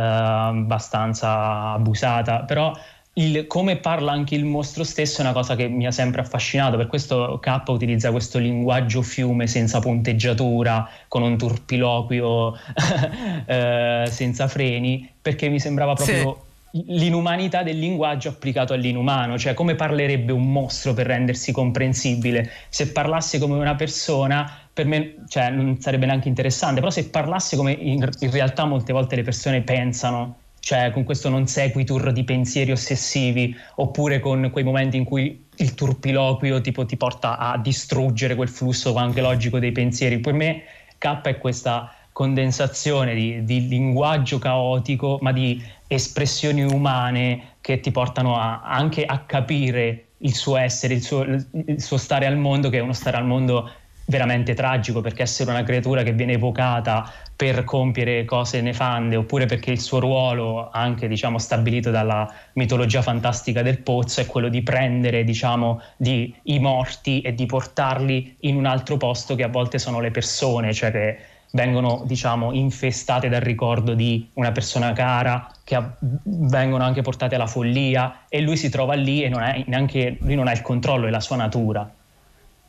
abbastanza 0.49 1.71
abusata, 1.71 2.41
però 2.41 2.71
il, 3.13 3.47
come 3.47 3.77
parla 3.77 4.11
anche 4.11 4.35
il 4.35 4.45
mostro 4.45 4.83
stesso 4.83 5.21
è 5.21 5.23
una 5.23 5.33
cosa 5.33 5.55
che 5.55 5.67
mi 5.67 5.87
ha 5.87 5.91
sempre 5.91 6.21
affascinato, 6.21 6.77
per 6.77 6.85
questo 6.85 7.39
K 7.41 7.63
utilizza 7.67 8.11
questo 8.11 8.37
linguaggio 8.37 9.01
fiume 9.01 9.47
senza 9.47 9.79
punteggiatura, 9.79 10.87
con 11.07 11.23
un 11.23 11.35
turpiloquio 11.37 12.53
eh, 13.45 14.07
senza 14.09 14.47
freni, 14.47 15.11
perché 15.19 15.49
mi 15.49 15.59
sembrava 15.59 15.93
proprio 15.93 16.37
sì. 16.39 16.46
L'inumanità 16.71 17.63
del 17.63 17.79
linguaggio 17.79 18.29
applicato 18.29 18.73
all'inumano, 18.73 19.37
cioè 19.37 19.53
come 19.53 19.75
parlerebbe 19.75 20.31
un 20.31 20.51
mostro 20.51 20.93
per 20.93 21.07
rendersi 21.07 21.51
comprensibile. 21.51 22.49
Se 22.69 22.91
parlasse 22.91 23.39
come 23.39 23.55
una 23.55 23.75
persona, 23.75 24.51
per 24.71 24.85
me 24.85 25.15
cioè, 25.27 25.49
non 25.49 25.79
sarebbe 25.79 26.05
neanche 26.05 26.27
interessante, 26.27 26.79
però 26.79 26.91
se 26.91 27.09
parlasse 27.09 27.55
come 27.55 27.71
in, 27.71 28.07
in 28.19 28.31
realtà 28.31 28.65
molte 28.65 28.93
volte 28.93 29.15
le 29.15 29.23
persone 29.23 29.61
pensano 29.61 30.37
cioè 30.67 30.91
con 30.91 31.05
questo 31.05 31.29
non 31.29 31.47
sequitur 31.47 32.11
di 32.11 32.25
pensieri 32.25 32.71
ossessivi, 32.71 33.55
oppure 33.75 34.19
con 34.19 34.49
quei 34.51 34.65
momenti 34.65 34.97
in 34.97 35.05
cui 35.05 35.45
il 35.55 35.73
turpiloquio 35.73 36.59
tipo, 36.59 36.85
ti 36.85 36.97
porta 36.97 37.37
a 37.37 37.57
distruggere 37.57 38.35
quel 38.35 38.49
flusso 38.49 38.93
anche 38.95 39.21
logico 39.21 39.59
dei 39.59 39.71
pensieri. 39.71 40.19
Per 40.19 40.33
me 40.33 40.63
K 40.97 41.21
è 41.21 41.37
questa 41.37 41.93
condensazione 42.11 43.15
di, 43.15 43.45
di 43.45 43.67
linguaggio 43.69 44.39
caotico, 44.39 45.19
ma 45.21 45.31
di 45.31 45.63
espressioni 45.87 46.63
umane 46.63 47.55
che 47.61 47.79
ti 47.79 47.91
portano 47.91 48.37
a, 48.37 48.61
anche 48.61 49.05
a 49.05 49.19
capire 49.19 50.07
il 50.19 50.33
suo 50.33 50.57
essere, 50.57 50.95
il 50.95 51.01
suo, 51.01 51.23
il 51.23 51.81
suo 51.81 51.97
stare 51.97 52.25
al 52.25 52.37
mondo, 52.37 52.69
che 52.69 52.77
è 52.77 52.81
uno 52.81 52.93
stare 52.93 53.17
al 53.17 53.25
mondo 53.25 53.69
veramente 54.07 54.53
tragico 54.53 55.01
perché 55.01 55.23
essere 55.23 55.49
una 55.49 55.63
creatura 55.63 56.03
che 56.03 56.13
viene 56.13 56.33
evocata 56.33 57.11
per 57.35 57.63
compiere 57.65 58.23
cose 58.23 58.61
nefande 58.61 59.17
oppure 59.17 59.45
perché 59.45 59.71
il 59.71 59.81
suo 59.81 59.99
ruolo 59.99 60.69
anche 60.71 61.09
diciamo 61.09 61.37
stabilito 61.37 61.91
dalla 61.91 62.31
mitologia 62.53 63.01
fantastica 63.01 63.61
del 63.61 63.79
pozzo 63.79 64.21
è 64.21 64.25
quello 64.25 64.47
di 64.47 64.63
prendere 64.63 65.25
diciamo 65.25 65.81
di, 65.97 66.33
i 66.43 66.59
morti 66.59 67.19
e 67.21 67.33
di 67.33 67.45
portarli 67.45 68.37
in 68.41 68.55
un 68.55 68.65
altro 68.65 68.95
posto 68.95 69.35
che 69.35 69.43
a 69.43 69.49
volte 69.49 69.77
sono 69.77 69.99
le 69.99 70.11
persone 70.11 70.73
cioè 70.73 70.91
che 70.91 71.17
vengono 71.51 72.03
diciamo 72.05 72.51
infestate 72.51 73.29
dal 73.29 73.41
ricordo 73.41 73.93
di 73.93 74.29
una 74.33 74.51
persona 74.51 74.93
cara 74.93 75.49
che 75.63 75.75
ha, 75.75 75.95
vengono 76.23 76.83
anche 76.83 77.01
portate 77.01 77.35
alla 77.35 77.47
follia 77.47 78.25
e 78.27 78.41
lui 78.41 78.57
si 78.57 78.69
trova 78.69 78.93
lì 78.95 79.23
e 79.23 79.29
non 79.29 79.41
è 79.41 79.63
neanche 79.67 80.17
lui 80.19 80.35
non 80.35 80.47
ha 80.47 80.51
il 80.51 80.61
controllo 80.61 81.07
è 81.07 81.09
la 81.09 81.21
sua 81.21 81.37
natura 81.37 81.89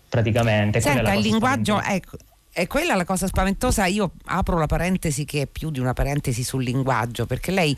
praticamente. 0.08 0.80
Senta, 0.80 1.12
il 1.12 1.20
linguaggio, 1.20 1.80
ecco, 1.80 2.16
è 2.50 2.66
quella 2.66 2.94
la 2.94 3.04
cosa 3.04 3.26
spaventosa. 3.26 3.86
Io 3.86 4.12
apro 4.26 4.58
la 4.58 4.66
parentesi 4.66 5.24
che 5.24 5.42
è 5.42 5.46
più 5.46 5.70
di 5.70 5.80
una 5.80 5.92
parentesi 5.92 6.42
sul 6.42 6.64
linguaggio, 6.64 7.26
perché 7.26 7.50
lei 7.50 7.76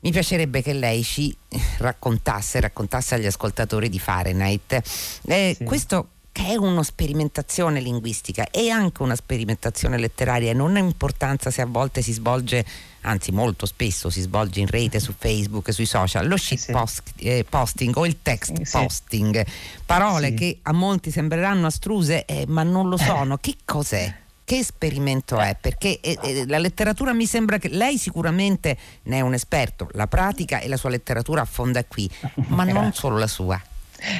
mi 0.00 0.10
piacerebbe 0.10 0.62
che 0.62 0.72
lei 0.72 1.02
ci 1.02 1.34
raccontasse, 1.78 2.60
raccontasse 2.60 3.14
agli 3.16 3.26
ascoltatori 3.26 3.88
di 3.88 3.98
Fahrenheit. 3.98 4.80
Eh, 5.26 5.54
sì. 5.56 5.64
Questo 5.64 6.08
è 6.46 6.56
una 6.56 6.82
sperimentazione 6.82 7.80
linguistica 7.80 8.50
e 8.50 8.70
anche 8.70 9.02
una 9.02 9.14
sperimentazione 9.14 9.98
letteraria 9.98 10.50
e 10.50 10.54
non 10.54 10.76
ha 10.76 10.78
importanza 10.78 11.50
se 11.50 11.60
a 11.60 11.66
volte 11.66 12.02
si 12.02 12.12
svolge 12.12 12.64
anzi 13.02 13.30
molto 13.30 13.66
spesso 13.66 14.10
si 14.10 14.20
svolge 14.20 14.60
in 14.60 14.66
rete 14.66 15.00
su 15.00 15.14
Facebook, 15.16 15.72
sui 15.72 15.86
social, 15.86 16.26
lo 16.26 16.36
shit 16.36 16.58
sì. 16.58 16.72
post, 16.72 17.02
eh, 17.16 17.44
posting 17.48 17.96
o 17.96 18.06
il 18.06 18.18
text 18.22 18.62
sì. 18.62 18.78
posting, 18.78 19.44
parole 19.84 20.28
sì. 20.28 20.34
che 20.34 20.58
a 20.62 20.72
molti 20.72 21.10
sembreranno 21.10 21.66
astruse 21.66 22.24
eh, 22.24 22.44
ma 22.48 22.62
non 22.62 22.88
lo 22.88 22.96
sono, 22.96 23.36
che 23.36 23.56
cos'è? 23.64 24.14
Che 24.42 24.56
esperimento 24.56 25.38
è? 25.38 25.56
Perché 25.60 26.00
eh, 26.00 26.18
eh, 26.20 26.46
la 26.46 26.58
letteratura 26.58 27.12
mi 27.12 27.26
sembra 27.26 27.58
che 27.58 27.68
lei 27.68 27.98
sicuramente 27.98 28.76
ne 29.04 29.18
è 29.18 29.20
un 29.20 29.34
esperto, 29.34 29.88
la 29.92 30.08
pratica 30.08 30.58
e 30.58 30.68
la 30.68 30.76
sua 30.76 30.90
letteratura 30.90 31.42
affonda 31.42 31.84
qui, 31.84 32.10
ma 32.48 32.64
non 32.64 32.92
solo 32.92 33.16
la 33.16 33.28
sua. 33.28 33.62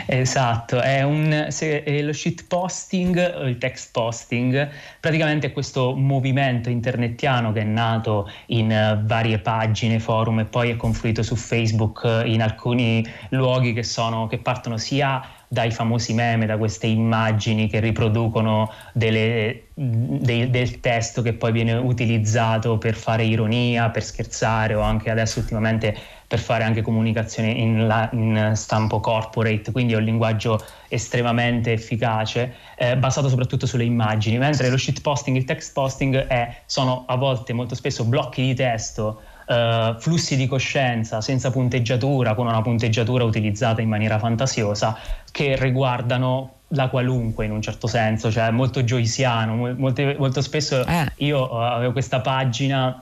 Esatto, 0.06 0.80
è, 0.80 1.02
un, 1.02 1.46
se, 1.48 1.82
è 1.82 2.02
lo 2.02 2.12
shitposting, 2.12 3.46
il 3.46 3.58
text 3.58 3.90
posting, 3.92 4.68
praticamente 5.00 5.48
è 5.48 5.52
questo 5.52 5.94
movimento 5.94 6.68
internettiano 6.68 7.52
che 7.52 7.60
è 7.60 7.64
nato 7.64 8.30
in 8.46 8.70
uh, 8.70 9.04
varie 9.06 9.38
pagine, 9.38 9.98
forum 9.98 10.40
e 10.40 10.44
poi 10.44 10.70
è 10.70 10.76
confluito 10.76 11.22
su 11.22 11.36
Facebook 11.36 12.02
uh, 12.04 12.26
in 12.26 12.42
alcuni 12.42 13.04
luoghi 13.30 13.72
che, 13.72 13.82
sono, 13.82 14.26
che 14.26 14.38
partono 14.38 14.76
sia 14.76 15.22
dai 15.52 15.72
famosi 15.72 16.14
meme, 16.14 16.46
da 16.46 16.56
queste 16.56 16.86
immagini 16.86 17.68
che 17.68 17.80
riproducono 17.80 18.70
delle, 18.92 19.64
de, 19.74 20.48
del 20.48 20.78
testo 20.78 21.22
che 21.22 21.32
poi 21.32 21.50
viene 21.50 21.72
utilizzato 21.72 22.78
per 22.78 22.94
fare 22.94 23.24
ironia, 23.24 23.90
per 23.90 24.04
scherzare 24.04 24.74
o 24.74 24.80
anche 24.80 25.10
adesso 25.10 25.40
ultimamente 25.40 25.96
per 26.30 26.38
fare 26.38 26.62
anche 26.62 26.80
comunicazione 26.80 27.50
in, 27.50 27.88
la, 27.88 28.08
in 28.12 28.52
stampo 28.54 29.00
corporate, 29.00 29.72
quindi 29.72 29.94
è 29.94 29.96
un 29.96 30.04
linguaggio 30.04 30.64
estremamente 30.86 31.72
efficace, 31.72 32.54
eh, 32.78 32.96
basato 32.96 33.28
soprattutto 33.28 33.66
sulle 33.66 33.82
immagini, 33.82 34.38
mentre 34.38 34.70
lo 34.70 34.76
shitposting, 34.76 35.36
il 35.36 35.44
text 35.44 35.72
posting 35.72 36.14
è, 36.28 36.62
sono 36.66 37.02
a 37.08 37.16
volte 37.16 37.52
molto 37.52 37.74
spesso 37.74 38.04
blocchi 38.04 38.42
di 38.42 38.54
testo 38.54 39.22
Uh, 39.50 39.98
flussi 39.98 40.36
di 40.36 40.46
coscienza 40.46 41.20
senza 41.20 41.50
punteggiatura, 41.50 42.36
con 42.36 42.46
una 42.46 42.62
punteggiatura 42.62 43.24
utilizzata 43.24 43.80
in 43.80 43.88
maniera 43.88 44.16
fantasiosa, 44.20 44.96
che 45.32 45.56
riguardano 45.58 46.58
la 46.68 46.88
qualunque 46.88 47.46
in 47.46 47.50
un 47.50 47.60
certo 47.60 47.88
senso, 47.88 48.30
cioè 48.30 48.52
molto 48.52 48.84
joysiano. 48.84 49.74
Molte, 49.74 50.14
molto 50.16 50.40
spesso 50.40 50.86
eh. 50.86 51.10
io 51.16 51.52
uh, 51.52 51.56
avevo 51.56 51.90
questa 51.90 52.20
pagina 52.20 53.00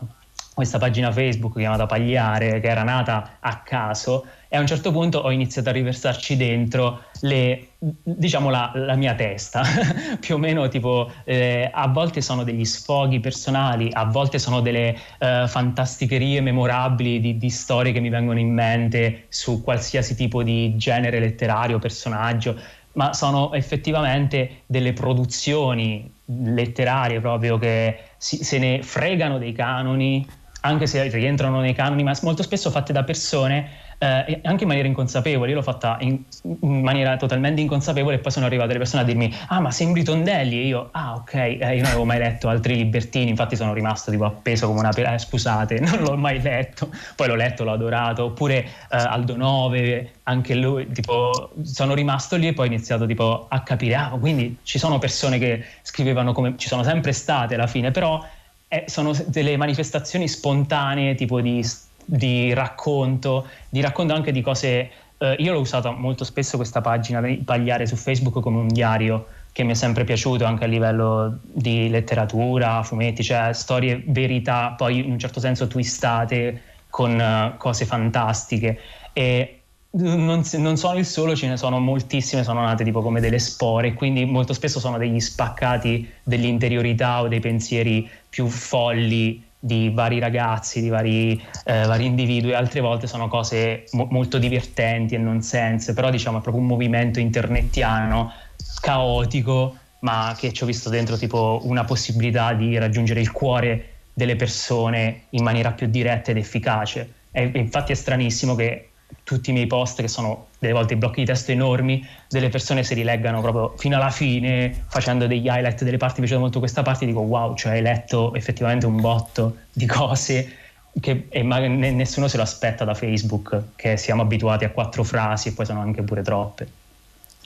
questa 0.59 0.79
pagina 0.79 1.13
Facebook 1.13 1.57
chiamata 1.57 1.87
Pagliare, 1.87 2.59
che 2.59 2.67
era 2.67 2.83
nata 2.83 3.37
a 3.39 3.59
caso, 3.59 4.27
e 4.49 4.57
a 4.57 4.61
un 4.61 4.67
certo 4.67 4.91
punto 4.91 5.21
ho 5.21 5.31
iniziato 5.31 5.69
a 5.69 5.73
riversarci 5.73 6.37
dentro 6.37 7.03
le, 7.21 7.69
diciamo 7.79 8.51
la, 8.51 8.73
la 8.75 8.97
mia 8.97 9.15
testa, 9.15 9.63
più 10.19 10.35
o 10.35 10.39
meno 10.39 10.67
tipo 10.67 11.13
eh, 11.23 11.71
a 11.73 11.87
volte 11.87 12.21
sono 12.21 12.43
degli 12.43 12.65
sfoghi 12.65 13.21
personali, 13.21 13.89
a 13.93 14.07
volte 14.07 14.41
sono 14.41 14.59
delle 14.59 14.97
eh, 15.21 15.45
fantasticherie 15.47 16.41
memorabili 16.41 17.21
di, 17.21 17.39
di, 17.39 17.51
storie 17.51 17.93
che 17.93 18.01
mi 18.01 18.09
vengono 18.09 18.41
in 18.41 18.53
mente 18.53 19.27
su 19.29 19.63
qualsiasi 19.63 20.17
tipo 20.17 20.43
di 20.43 20.77
genere 20.77 21.21
letterario, 21.21 21.79
personaggio, 21.79 22.59
ma 22.95 23.15
sono 23.15 23.53
effettivamente 23.53 24.63
delle 24.67 24.93
produzioni 24.93 26.11
letterarie 26.25 27.21
proprio 27.21 27.59
che 27.59 28.01
si, 28.17 28.43
se 28.43 28.59
ne 28.59 28.83
fregano 28.83 29.39
dei 29.39 29.53
canoni 29.53 30.27
anche 30.61 30.87
se 30.87 31.09
rientrano 31.09 31.61
nei 31.61 31.75
canoni, 31.75 32.03
ma 32.03 32.17
molto 32.23 32.43
spesso 32.43 32.71
fatte 32.71 32.93
da 32.93 33.05
persone 33.05 33.87
eh, 33.99 34.41
anche 34.45 34.63
in 34.63 34.69
maniera 34.69 34.87
inconsapevole. 34.87 35.51
Io 35.51 35.57
l'ho 35.57 35.63
fatta 35.63 35.97
in, 36.01 36.23
in, 36.43 36.83
maniera 36.83 37.17
totalmente 37.17 37.61
inconsapevole 37.61 38.17
e 38.17 38.19
poi 38.21 38.31
sono 38.31 38.47
arrivate 38.47 38.73
le 38.73 38.79
persone 38.79 39.03
a 39.03 39.05
dirmi: 39.05 39.35
Ah, 39.49 39.61
ma 39.61 39.71
sembri 39.71 40.05
Tondelli? 40.05 40.61
E 40.61 40.67
io, 40.67 40.89
ah, 40.93 41.15
ok, 41.15 41.35
eh, 41.35 41.57
io 41.57 41.83
non 41.83 41.87
avevo 41.87 42.05
mai 42.05 42.19
letto 42.19 42.49
altri 42.49 42.77
libertini, 42.77 43.31
infatti 43.31 43.57
sono 43.57 43.73
rimasto 43.73 44.11
tipo 44.11 44.25
appeso 44.25 44.69
come 44.69 44.79
una 44.79 44.93
pera. 44.93 45.15
Eh, 45.15 45.19
scusate, 45.19 45.81
non 45.81 45.99
l'ho 45.99 46.17
mai 46.17 46.41
letto. 46.41 46.91
Poi 47.17 47.27
l'ho 47.27 47.35
letto, 47.35 47.65
l'ho 47.65 47.73
adorato. 47.73 48.25
Oppure 48.25 48.59
eh, 48.59 48.69
Aldo 48.91 49.37
Nove, 49.37 50.13
anche 50.25 50.55
lui, 50.55 50.91
tipo, 50.93 51.51
sono 51.63 51.95
rimasto 51.95 52.37
lì 52.37 52.47
e 52.47 52.53
poi 52.53 52.69
ho 52.69 52.71
iniziato 52.71 53.05
tipo 53.05 53.47
a 53.49 53.63
capire: 53.63 53.97
Ah, 53.97 54.17
quindi 54.19 54.59
ci 54.63 54.79
sono 54.79 54.99
persone 54.99 55.39
che 55.39 55.65
scrivevano 55.83 56.33
come 56.33 56.55
ci 56.57 56.69
sono 56.69 56.85
sempre 56.85 57.13
state 57.13 57.55
alla 57.55 57.67
fine, 57.67 57.91
però 57.91 58.25
eh, 58.69 58.85
sono 58.87 59.13
delle 59.27 59.57
manifestazioni 59.57 60.29
spontanee, 60.29 61.15
tipo 61.15 61.41
di, 61.41 61.67
di, 62.05 62.53
racconto, 62.53 63.47
di 63.69 63.81
racconto 63.81 64.15
anche 64.15 64.33
di 64.33 64.41
cose. 64.41 64.91
Eh, 65.19 65.37
io 65.39 65.53
l'ho 65.53 65.61
usata 65.61 65.91
molto 65.91 66.25
spesso 66.25 66.57
questa 66.57 66.81
pagina, 66.81 67.21
Pagliare 67.45 67.87
su 67.87 67.97
Facebook, 67.97 68.41
come 68.41 68.59
un 68.59 68.69
diario 68.69 69.27
che 69.53 69.65
mi 69.65 69.73
è 69.73 69.75
sempre 69.75 70.05
piaciuto 70.05 70.45
anche 70.45 70.65
a 70.65 70.67
livello 70.69 71.39
di 71.43 71.89
letteratura, 71.89 72.83
fumetti, 72.83 73.25
cioè 73.25 73.53
storie 73.53 74.03
verità, 74.07 74.75
poi 74.77 74.99
in 74.99 75.11
un 75.11 75.19
certo 75.19 75.41
senso 75.41 75.67
twistate 75.67 76.63
con 76.91 77.19
uh, 77.19 77.57
cose 77.57 77.85
fantastiche. 77.85 78.79
E 79.13 79.58
non, 79.91 80.43
non, 80.59 80.77
sono 80.77 80.99
il 80.99 81.07
solo, 81.07 81.35
ce 81.35 81.49
ne 81.49 81.57
sono 81.57 81.79
moltissime, 81.79 82.45
sono 82.45 82.61
nate 82.61 82.85
tipo 82.85 83.01
come 83.01 83.21
delle 83.21 83.39
spore, 83.39 83.95
quindi 83.95 84.25
molto 84.27 84.53
spesso 84.53 84.81
sono 84.81 84.99
degli 84.99 85.21
spaccati 85.21 86.09
dell'interiorità 86.23 87.23
o 87.23 87.29
dei 87.29 87.41
pensieri 87.41 88.09
più 88.29 88.47
folli 88.49 89.45
di 89.59 89.91
vari 89.91 90.19
ragazzi, 90.19 90.81
di 90.81 90.89
vari, 90.89 91.43
eh, 91.65 91.85
vari 91.87 92.05
individui, 92.05 92.55
altre 92.55 92.81
volte 92.81 93.07
sono 93.07 93.29
cose 93.29 93.85
mo- 93.93 94.07
molto 94.11 94.39
divertenti 94.39 95.15
e 95.15 95.19
non 95.19 95.43
sense, 95.43 95.95
però 95.95 96.11
diciamo 96.11 96.39
è 96.39 96.41
proprio 96.43 96.63
un 96.63 96.69
movimento 96.69 97.19
internettiano 97.19 98.33
caotico, 98.81 99.77
ma 100.01 100.35
che 100.39 100.53
ci 100.53 100.63
ho 100.63 100.67
visto 100.67 100.91
dentro 100.91 101.17
tipo 101.17 101.61
una 101.65 101.85
possibilità 101.85 102.53
di 102.53 102.77
raggiungere 102.79 103.21
il 103.21 103.33
cuore 103.33 103.95
delle 104.13 104.37
persone 104.37 105.23
in 105.31 105.43
maniera 105.43 105.73
più 105.73 105.89
diretta 105.89 106.31
ed 106.31 106.37
efficace. 106.37 107.15
E 107.33 107.51
infatti 107.55 107.93
è 107.93 107.95
stranissimo 107.95 108.55
che 108.55 108.88
tutti 109.25 109.51
i 109.51 109.53
miei 109.53 109.67
post, 109.67 110.01
che 110.01 110.09
sono 110.09 110.49
delle 110.59 110.73
volte 110.73 110.97
blocchi 110.97 111.21
di 111.21 111.27
testo 111.27 111.53
enormi, 111.53 112.07
delle 112.29 112.49
persone 112.49 112.83
si 112.83 112.95
rileggano 112.95 113.41
proprio 113.41 113.75
fino 113.77 113.97
alla 113.97 114.11
fine, 114.11 114.85
facendo 114.89 115.27
degli 115.27 115.47
highlight 115.47 115.85
delle 115.85 115.97
parti, 115.97 116.21
mi 116.21 116.27
piace 116.27 116.41
molto 116.41 116.59
questa 116.59 116.83
parte, 116.83 117.07
dico 117.07 117.21
wow, 117.21 117.55
cioè 117.55 117.73
hai 117.73 117.83
letto 117.83 118.35
effettivamente 118.35 118.87
un 118.87 119.01
botto 119.01 119.59
di 119.73 119.87
cose 119.87 120.57
che 121.01 121.27
e 121.29 121.43
magari 121.43 121.69
nessuno 121.93 122.29
se 122.29 122.37
lo 122.37 122.43
aspetta 122.43 122.85
da 122.85 122.95
Facebook, 122.95 123.63
che 123.77 123.97
siamo 123.97 124.23
abituati 124.23 124.65
a 124.65 124.71
quattro 124.71 125.05
frasi 125.05 125.49
e 125.49 125.53
poi 125.53 125.67
sono 125.67 125.81
anche 125.81 126.03
pure 126.03 126.23
troppe. 126.23 126.69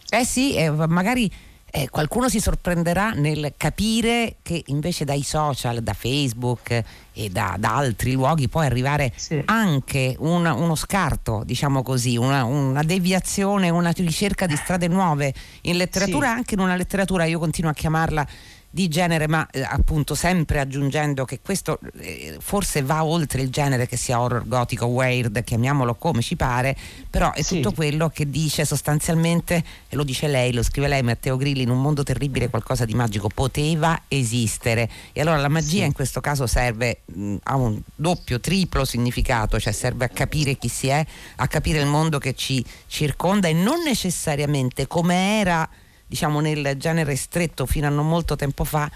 Eh 0.08 0.24
sì, 0.24 0.54
eh, 0.54 0.70
magari 0.70 1.30
eh, 1.74 1.88
qualcuno 1.88 2.28
si 2.28 2.38
sorprenderà 2.38 3.12
nel 3.12 3.54
capire 3.56 4.36
che 4.42 4.62
invece 4.66 5.06
dai 5.06 5.22
social, 5.22 5.82
da 5.82 5.94
Facebook 5.94 6.82
e 7.14 7.30
da, 7.30 7.56
da 7.58 7.76
altri 7.76 8.12
luoghi 8.12 8.46
può 8.50 8.60
arrivare 8.60 9.10
sì. 9.16 9.40
anche 9.46 10.14
un, 10.18 10.44
uno 10.44 10.74
scarto, 10.74 11.42
diciamo 11.46 11.82
così, 11.82 12.18
una, 12.18 12.44
una, 12.44 12.82
deviazione, 12.82 13.70
una 13.70 13.90
ricerca 13.96 14.44
di 14.44 14.54
strade 14.54 14.86
nuove 14.86 15.32
in 15.62 15.78
letteratura, 15.78 16.26
sì. 16.26 16.32
anche 16.34 16.54
in 16.54 16.60
una 16.60 16.76
letteratura, 16.76 17.24
io 17.24 17.38
continuo 17.38 17.70
a 17.70 17.74
chiamarla 17.74 18.26
di 18.74 18.88
genere, 18.88 19.28
ma 19.28 19.46
eh, 19.50 19.60
appunto 19.60 20.14
sempre 20.14 20.58
aggiungendo 20.58 21.26
che 21.26 21.40
questo 21.40 21.78
eh, 21.98 22.38
forse 22.40 22.80
va 22.80 23.04
oltre 23.04 23.42
il 23.42 23.50
genere 23.50 23.86
che 23.86 23.98
sia 23.98 24.18
horror 24.18 24.48
gotico, 24.48 24.86
weird, 24.86 25.44
chiamiamolo 25.44 25.94
come 25.94 26.22
ci 26.22 26.36
pare, 26.36 26.74
però 27.10 27.32
è 27.32 27.42
sì. 27.42 27.56
tutto 27.56 27.72
quello 27.72 28.08
che 28.08 28.30
dice 28.30 28.64
sostanzialmente, 28.64 29.62
e 29.90 29.94
lo 29.94 30.04
dice 30.04 30.26
lei, 30.26 30.54
lo 30.54 30.62
scrive 30.62 30.88
lei 30.88 31.02
Matteo 31.02 31.36
Grilli, 31.36 31.60
in 31.60 31.68
un 31.68 31.82
mondo 31.82 32.02
terribile 32.02 32.48
qualcosa 32.48 32.86
di 32.86 32.94
magico 32.94 33.28
poteva 33.28 34.04
esistere. 34.08 34.88
E 35.12 35.20
allora 35.20 35.36
la 35.36 35.48
magia 35.48 35.80
sì. 35.80 35.84
in 35.84 35.92
questo 35.92 36.22
caso 36.22 36.46
serve, 36.46 37.02
mh, 37.04 37.36
ha 37.42 37.56
un 37.56 37.78
doppio, 37.94 38.40
triplo 38.40 38.86
significato, 38.86 39.60
cioè 39.60 39.74
serve 39.74 40.06
a 40.06 40.08
capire 40.08 40.56
chi 40.56 40.68
si 40.68 40.86
è, 40.86 41.04
a 41.36 41.46
capire 41.46 41.78
il 41.78 41.86
mondo 41.86 42.18
che 42.18 42.34
ci 42.34 42.64
circonda 42.86 43.48
e 43.48 43.52
non 43.52 43.82
necessariamente 43.82 44.86
come 44.86 45.40
era 45.40 45.68
diciamo 46.12 46.40
nel 46.40 46.74
genere 46.76 47.16
stretto 47.16 47.64
fino 47.64 47.86
a 47.86 47.90
non 47.90 48.06
molto 48.06 48.36
tempo 48.36 48.64
fa 48.64 48.90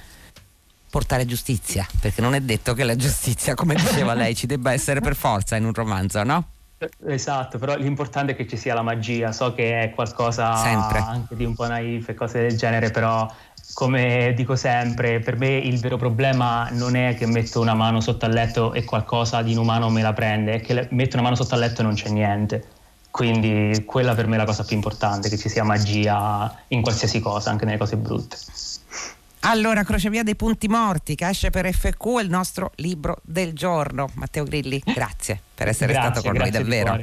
portare 0.91 1.25
giustizia, 1.25 1.87
perché 1.99 2.21
non 2.21 2.35
è 2.35 2.41
detto 2.43 2.75
che 2.75 2.85
la 2.85 2.95
giustizia, 2.95 3.55
come 3.55 3.75
diceva 3.75 4.13
lei, 4.13 4.35
ci 4.35 4.47
debba 4.47 4.73
essere 4.73 5.01
per 5.01 5.17
forza 5.17 5.57
in 5.57 5.65
un 5.65 5.73
romanzo, 5.73 6.23
no? 6.23 6.49
Esatto, 7.07 7.59
però 7.59 7.75
l'importante 7.77 8.33
è 8.33 8.37
che 8.37 8.47
ci 8.47 8.59
sia 8.59 8.75
la 8.75 8.83
magia, 8.83 9.33
so 9.33 9.55
che 9.55 9.81
è 9.81 9.91
qualcosa 9.95 10.57
sempre. 10.57 10.99
anche 10.99 11.35
di 11.35 11.47
un 11.47 11.55
po' 11.55 11.67
naif 11.67 12.11
e 12.11 12.15
cose 12.15 12.41
del 12.41 12.57
genere, 12.59 12.91
però 12.91 13.27
come 13.73 14.35
dico 14.37 14.55
sempre, 14.55 15.19
per 15.21 15.39
me 15.39 15.57
il 15.57 15.81
vero 15.81 15.97
problema 15.97 16.69
non 16.73 16.97
è 16.97 17.15
che 17.17 17.25
metto 17.25 17.63
una 17.63 17.75
mano 17.75 18.03
sotto 18.03 18.27
al 18.27 18.33
letto 18.33 18.75
e 18.75 18.85
qualcosa 18.85 19.41
di 19.41 19.53
inumano 19.53 19.89
me 19.89 20.03
la 20.03 20.13
prende, 20.13 20.57
è 20.57 20.61
che 20.61 20.87
metto 20.91 21.17
una 21.17 21.23
mano 21.23 21.35
sotto 21.35 21.55
al 21.55 21.61
letto 21.61 21.81
e 21.81 21.85
non 21.85 21.95
c'è 21.95 22.11
niente. 22.11 22.76
Quindi 23.17 23.83
quella 23.87 24.15
per 24.15 24.27
me 24.27 24.35
è 24.35 24.39
la 24.39 24.45
cosa 24.45 24.63
più 24.63 24.77
importante, 24.77 25.31
che 25.31 25.39
ci 25.39 25.49
sia 25.49 25.65
magia 25.65 26.55
in 26.69 26.83
qualsiasi 26.83 27.19
cosa, 27.21 27.49
anche 27.49 27.65
nelle 27.65 27.79
cose 27.79 27.97
brutte. 27.97 28.37
Allora, 29.41 29.85
Crocevia 29.85 30.23
dei 30.23 30.37
punti 30.37 30.69
morti, 30.69 31.15
che 31.15 31.27
esce 31.27 31.49
per 31.49 31.67
FQ, 31.73 32.19
è 32.19 32.23
il 32.23 32.29
nostro 32.29 32.73
libro 32.75 33.17
del 33.23 33.55
giorno. 33.55 34.11
Matteo 34.17 34.45
Grilli, 34.45 34.83
grazie 34.85 35.41
per 35.55 35.69
essere 35.69 35.95
grazie, 35.95 36.11
stato 36.11 36.29
con 36.29 36.37
noi 36.37 36.51
davvero. 36.51 37.03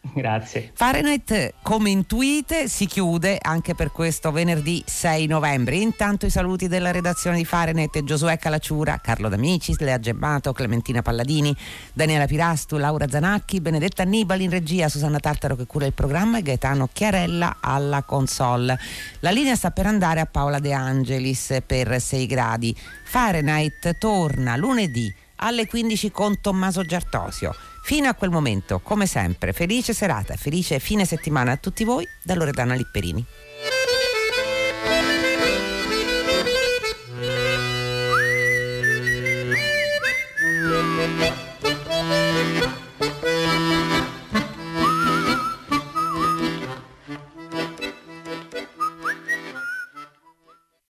Grazie. 0.14 0.70
Fahrenheit, 0.74 1.54
come 1.62 1.90
intuite, 1.90 2.68
si 2.68 2.86
chiude 2.86 3.38
anche 3.40 3.74
per 3.74 3.90
questo 3.90 4.30
venerdì 4.30 4.82
6 4.84 5.26
novembre. 5.26 5.76
Intanto 5.76 6.26
i 6.26 6.30
saluti 6.30 6.68
della 6.68 6.90
redazione 6.90 7.36
di 7.36 7.44
Fahrenheit, 7.44 8.02
Giosuè 8.04 8.38
Calacciura, 8.38 8.98
Carlo 9.02 9.28
D'Amicis, 9.28 9.78
Lea 9.78 9.98
Gemmato, 9.98 10.52
Clementina 10.52 11.02
Palladini, 11.02 11.54
Daniela 11.92 12.26
Pirastu, 12.26 12.76
Laura 12.76 13.08
Zanacchi, 13.08 13.60
Benedetta 13.60 14.02
Annibali 14.02 14.44
in 14.44 14.50
regia, 14.50 14.88
Susanna 14.88 15.18
Tartaro 15.18 15.56
che 15.56 15.66
cura 15.66 15.86
il 15.86 15.92
programma 15.92 16.38
e 16.38 16.42
Gaetano 16.42 16.88
Chiarella 16.92 17.56
alla 17.60 18.02
console. 18.02 18.78
La 19.20 19.30
linea 19.30 19.56
sta 19.56 19.70
per 19.70 19.86
andare 19.86 20.20
a 20.20 20.26
Paola 20.26 20.58
De 20.58 20.72
Angelis 20.72 21.58
per 21.66 22.00
6 22.00 22.26
gradi. 22.26 22.74
Fahrenheit 23.04 23.98
torna 23.98 24.56
lunedì 24.56 25.12
alle 25.36 25.66
15 25.66 26.10
con 26.10 26.40
Tommaso 26.40 26.82
Giartosio. 26.82 27.54
Fino 27.88 28.06
a 28.06 28.12
quel 28.12 28.28
momento, 28.28 28.80
come 28.80 29.06
sempre, 29.06 29.54
felice 29.54 29.94
serata, 29.94 30.36
felice 30.36 30.78
fine 30.78 31.06
settimana 31.06 31.52
a 31.52 31.56
tutti 31.56 31.84
voi 31.84 32.06
da 32.22 32.34
Loredana 32.34 32.74
Lipperini. 32.74 33.24